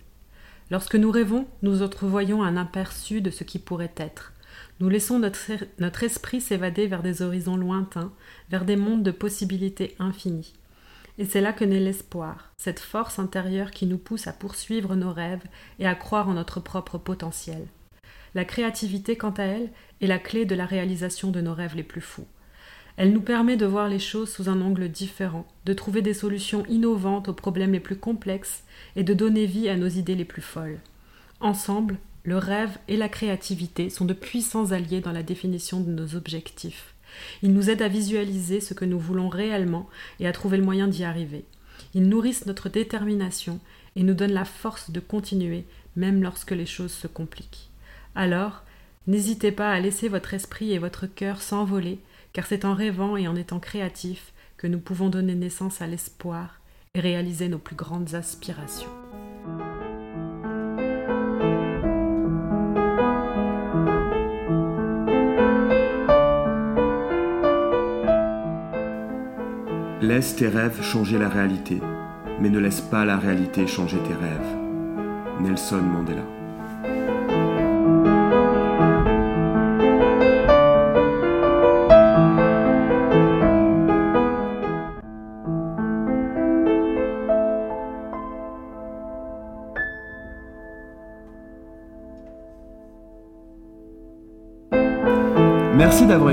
[0.70, 4.32] Lorsque nous rêvons, nous entrevoyons un aperçu de ce qui pourrait être.
[4.80, 5.38] Nous laissons notre,
[5.78, 8.12] notre esprit s'évader vers des horizons lointains,
[8.50, 10.54] vers des mondes de possibilités infinies.
[11.18, 15.12] Et c'est là que naît l'espoir, cette force intérieure qui nous pousse à poursuivre nos
[15.12, 15.44] rêves
[15.78, 17.66] et à croire en notre propre potentiel.
[18.36, 19.70] La créativité, quant à elle,
[20.02, 22.26] est la clé de la réalisation de nos rêves les plus fous.
[22.98, 26.62] Elle nous permet de voir les choses sous un angle différent, de trouver des solutions
[26.66, 28.62] innovantes aux problèmes les plus complexes
[28.94, 30.80] et de donner vie à nos idées les plus folles.
[31.40, 36.14] Ensemble, le rêve et la créativité sont de puissants alliés dans la définition de nos
[36.14, 36.92] objectifs.
[37.40, 39.88] Ils nous aident à visualiser ce que nous voulons réellement
[40.20, 41.46] et à trouver le moyen d'y arriver.
[41.94, 43.60] Ils nourrissent notre détermination
[43.96, 45.64] et nous donnent la force de continuer
[45.96, 47.70] même lorsque les choses se compliquent.
[48.16, 48.64] Alors,
[49.06, 52.00] n'hésitez pas à laisser votre esprit et votre cœur s'envoler,
[52.32, 56.60] car c'est en rêvant et en étant créatifs que nous pouvons donner naissance à l'espoir
[56.94, 58.90] et réaliser nos plus grandes aspirations.
[70.00, 71.80] Laisse tes rêves changer la réalité,
[72.40, 74.56] mais ne laisse pas la réalité changer tes rêves.
[75.40, 76.35] Nelson Mandela.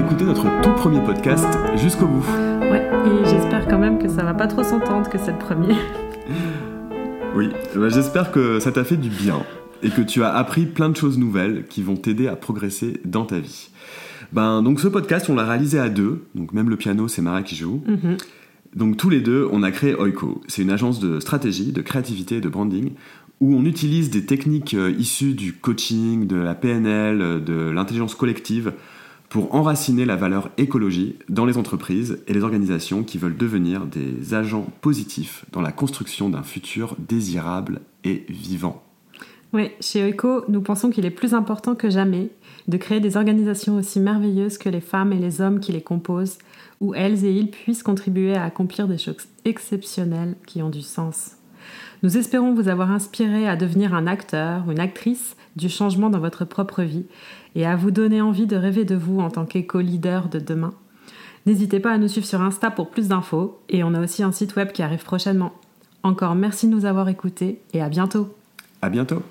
[0.03, 1.47] Écouté notre tout premier podcast
[1.77, 2.25] jusqu'au bout.
[2.61, 5.75] Ouais, et j'espère quand même que ça va pas trop s'entendre que c'est le premier.
[7.35, 9.41] Oui, bah, j'espère que ça t'a fait du bien
[9.81, 13.25] et que tu as appris plein de choses nouvelles qui vont t'aider à progresser dans
[13.25, 13.71] ta vie.
[14.33, 17.41] Ben, donc ce podcast, on l'a réalisé à deux, donc même le piano, c'est Mara
[17.41, 17.81] qui joue.
[17.87, 18.17] Mhm.
[18.75, 20.43] Donc tous les deux, on a créé Oiko.
[20.47, 22.91] C'est une agence de stratégie, de créativité et de branding
[23.41, 28.73] où on utilise des techniques euh, issues du coaching, de la PNL, de l'intelligence collective
[29.33, 34.35] pour enraciner la valeur écologie dans les entreprises et les organisations qui veulent devenir des
[34.35, 38.83] agents positifs dans la construction d'un futur désirable et vivant.
[39.51, 42.29] Oui, chez Oiko, nous pensons qu'il est plus important que jamais
[42.67, 46.37] de créer des organisations aussi merveilleuses que les femmes et les hommes qui les composent,
[46.79, 51.37] où elles et ils puissent contribuer à accomplir des choses exceptionnelles qui ont du sens.
[52.03, 56.43] Nous espérons vous avoir inspiré à devenir un acteur une actrice du changement dans votre
[56.43, 57.05] propre vie
[57.55, 60.73] et à vous donner envie de rêver de vous en tant qu'éco-leader de demain.
[61.45, 64.33] N'hésitez pas à nous suivre sur Insta pour plus d'infos et on a aussi un
[64.33, 65.53] site web qui arrive prochainement.
[66.03, 68.35] Encore merci de nous avoir écoutés et à bientôt.
[68.81, 69.23] À bientôt.